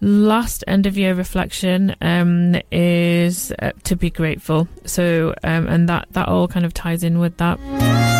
[0.00, 4.66] last end of year reflection um, is uh, to be grateful.
[4.86, 8.11] So, um, and that that all kind of ties in with that.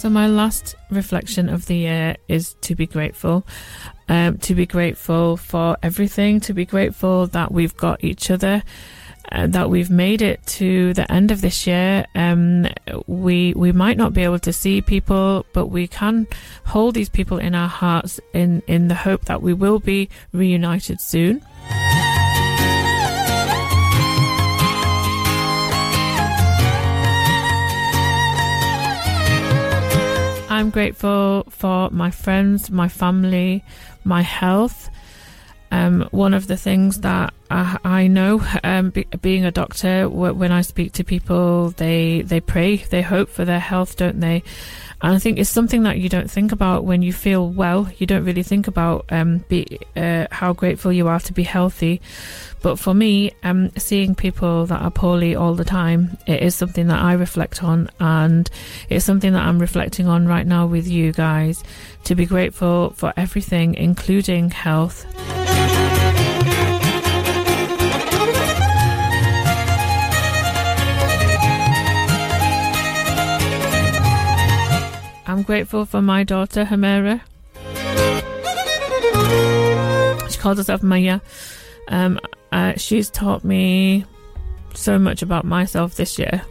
[0.00, 3.44] So, my last reflection of the year is to be grateful.
[4.08, 8.62] Um, to be grateful for everything, to be grateful that we've got each other.
[9.30, 12.06] Uh, that we've made it to the end of this year.
[12.14, 12.66] Um,
[13.08, 16.26] we we might not be able to see people, but we can
[16.64, 20.98] hold these people in our hearts in in the hope that we will be reunited
[20.98, 21.42] soon.
[30.60, 33.64] I'm grateful for my friends, my family,
[34.04, 34.90] my health.
[35.70, 40.52] Um, one of the things that I, I know, um, be, being a doctor, when
[40.52, 44.42] I speak to people, they they pray, they hope for their health, don't they?
[45.02, 47.90] And I think it's something that you don't think about when you feel well.
[47.98, 52.02] You don't really think about um, be, uh, how grateful you are to be healthy.
[52.62, 56.88] But for me, um, seeing people that are poorly all the time, it is something
[56.88, 58.50] that I reflect on, and
[58.90, 61.64] it's something that I'm reflecting on right now with you guys.
[62.04, 65.06] To be grateful for everything, including health.
[75.40, 77.22] I'm grateful for my daughter, Hamera.
[80.30, 81.20] She calls herself Maya.
[81.88, 82.20] Um,
[82.52, 84.04] uh, she's taught me
[84.74, 86.42] so much about myself this year.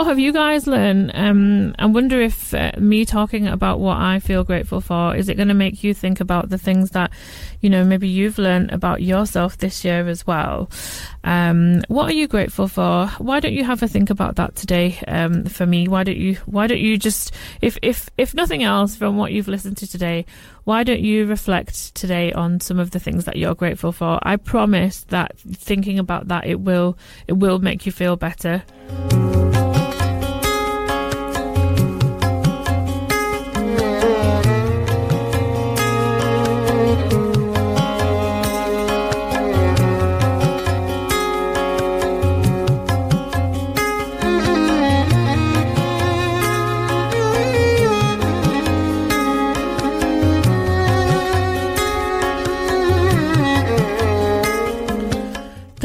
[0.00, 1.10] What have you guys learned?
[1.12, 5.34] Um, I wonder if uh, me talking about what I feel grateful for is it
[5.34, 7.10] going to make you think about the things that
[7.60, 10.70] you know maybe you've learned about yourself this year as well.
[11.22, 13.08] Um, what are you grateful for?
[13.18, 14.98] Why don't you have a think about that today?
[15.06, 16.36] Um, for me, why don't you?
[16.46, 20.24] Why don't you just if if if nothing else from what you've listened to today,
[20.64, 24.18] why don't you reflect today on some of the things that you're grateful for?
[24.22, 26.96] I promise that thinking about that it will
[27.28, 28.62] it will make you feel better.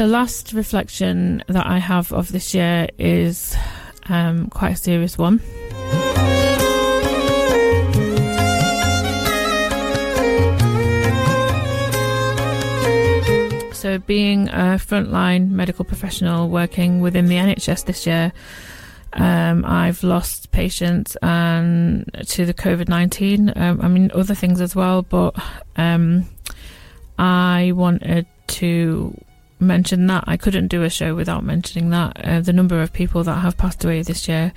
[0.06, 3.56] The last reflection that I have of this year is
[4.08, 5.40] um, quite a serious one.
[13.74, 18.32] So, being a frontline medical professional working within the NHS this year,
[19.12, 23.52] um, I've lost patients and to the COVID nineteen.
[23.56, 25.34] Um, I mean, other things as well, but
[25.76, 26.28] um,
[27.18, 29.20] I wanted to
[29.58, 30.24] mention that.
[30.26, 32.24] I couldn't do a show without mentioning that.
[32.24, 34.52] Uh, the number of people that have passed away this year,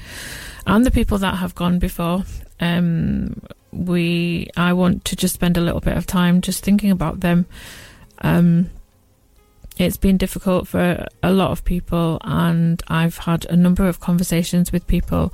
[0.66, 2.24] and the people that have gone before.
[2.60, 7.20] Um, we, I want to just spend a little bit of time just thinking about
[7.20, 7.46] them.
[8.20, 8.70] Um,
[9.78, 14.72] it's been difficult for a lot of people, and I've had a number of conversations
[14.72, 15.34] with people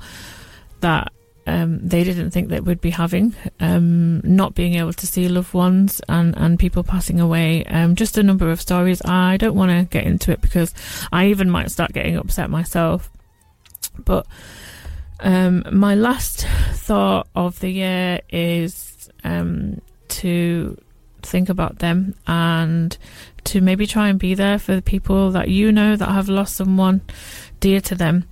[0.80, 1.12] that
[1.46, 5.54] um, they didn't think that we'd be having, um, not being able to see loved
[5.54, 7.64] ones and, and people passing away.
[7.64, 9.00] Um, just a number of stories.
[9.04, 10.74] I don't want to get into it because
[11.12, 13.10] I even might start getting upset myself.
[14.04, 14.26] But
[15.20, 20.76] um, my last thought of the year is um, to
[21.22, 22.96] think about them and
[23.44, 26.56] to maybe try and be there for the people that you know that have lost
[26.56, 27.00] someone
[27.60, 28.28] dear to them.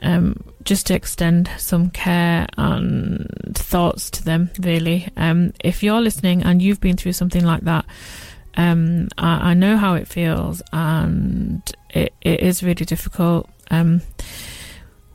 [0.00, 5.08] Um, just to extend some care and thoughts to them, really.
[5.16, 7.84] Um, if you're listening and you've been through something like that,
[8.56, 13.48] um, I, I know how it feels and it, it is really difficult.
[13.70, 14.02] Um,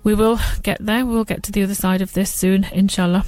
[0.03, 1.05] we will get there.
[1.05, 3.25] We'll get to the other side of this soon, inshallah.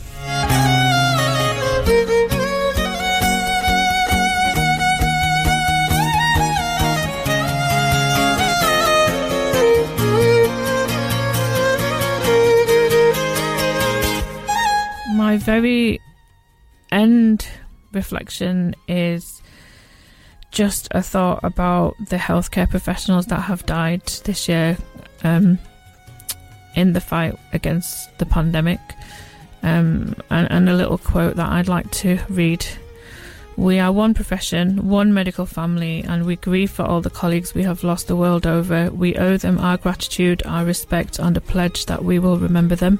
[15.23, 16.01] My very
[16.91, 17.47] end
[17.93, 19.41] reflection is
[20.51, 24.77] just a thought about the healthcare professionals that have died this year
[25.23, 25.59] um,
[26.75, 28.81] in the fight against the pandemic.
[29.63, 32.65] Um, and, and a little quote that I'd like to read.
[33.55, 37.63] We are one profession, one medical family, and we grieve for all the colleagues we
[37.63, 38.91] have lost the world over.
[38.91, 42.99] We owe them our gratitude, our respect, and a pledge that we will remember them.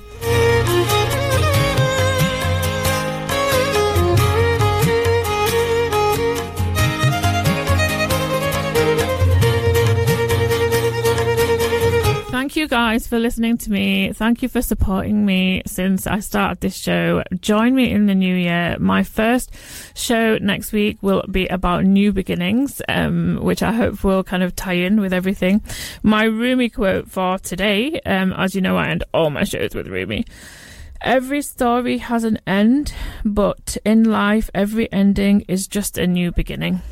[12.53, 14.13] Thank you guys for listening to me.
[14.13, 17.23] Thank you for supporting me since I started this show.
[17.41, 18.77] Join me in the new year.
[18.79, 19.51] My first
[19.95, 24.55] show next week will be about new beginnings, um, which I hope will kind of
[24.55, 25.63] tie in with everything.
[26.03, 29.87] My Rumi quote for today, um, as you know, I end all my shows with
[29.87, 30.23] Rumi.
[31.01, 32.93] Every story has an end,
[33.25, 36.83] but in life, every ending is just a new beginning.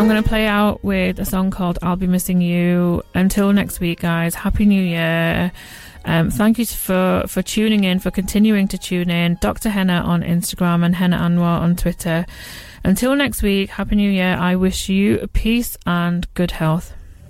[0.00, 3.02] I'm going to play out with a song called I'll Be Missing You.
[3.12, 5.52] Until next week, guys, Happy New Year.
[6.06, 9.36] Um, thank you for, for tuning in, for continuing to tune in.
[9.42, 9.68] Dr.
[9.68, 12.24] Henna on Instagram and Henna Anwar on Twitter.
[12.82, 14.38] Until next week, Happy New Year.
[14.40, 16.94] I wish you peace and good health.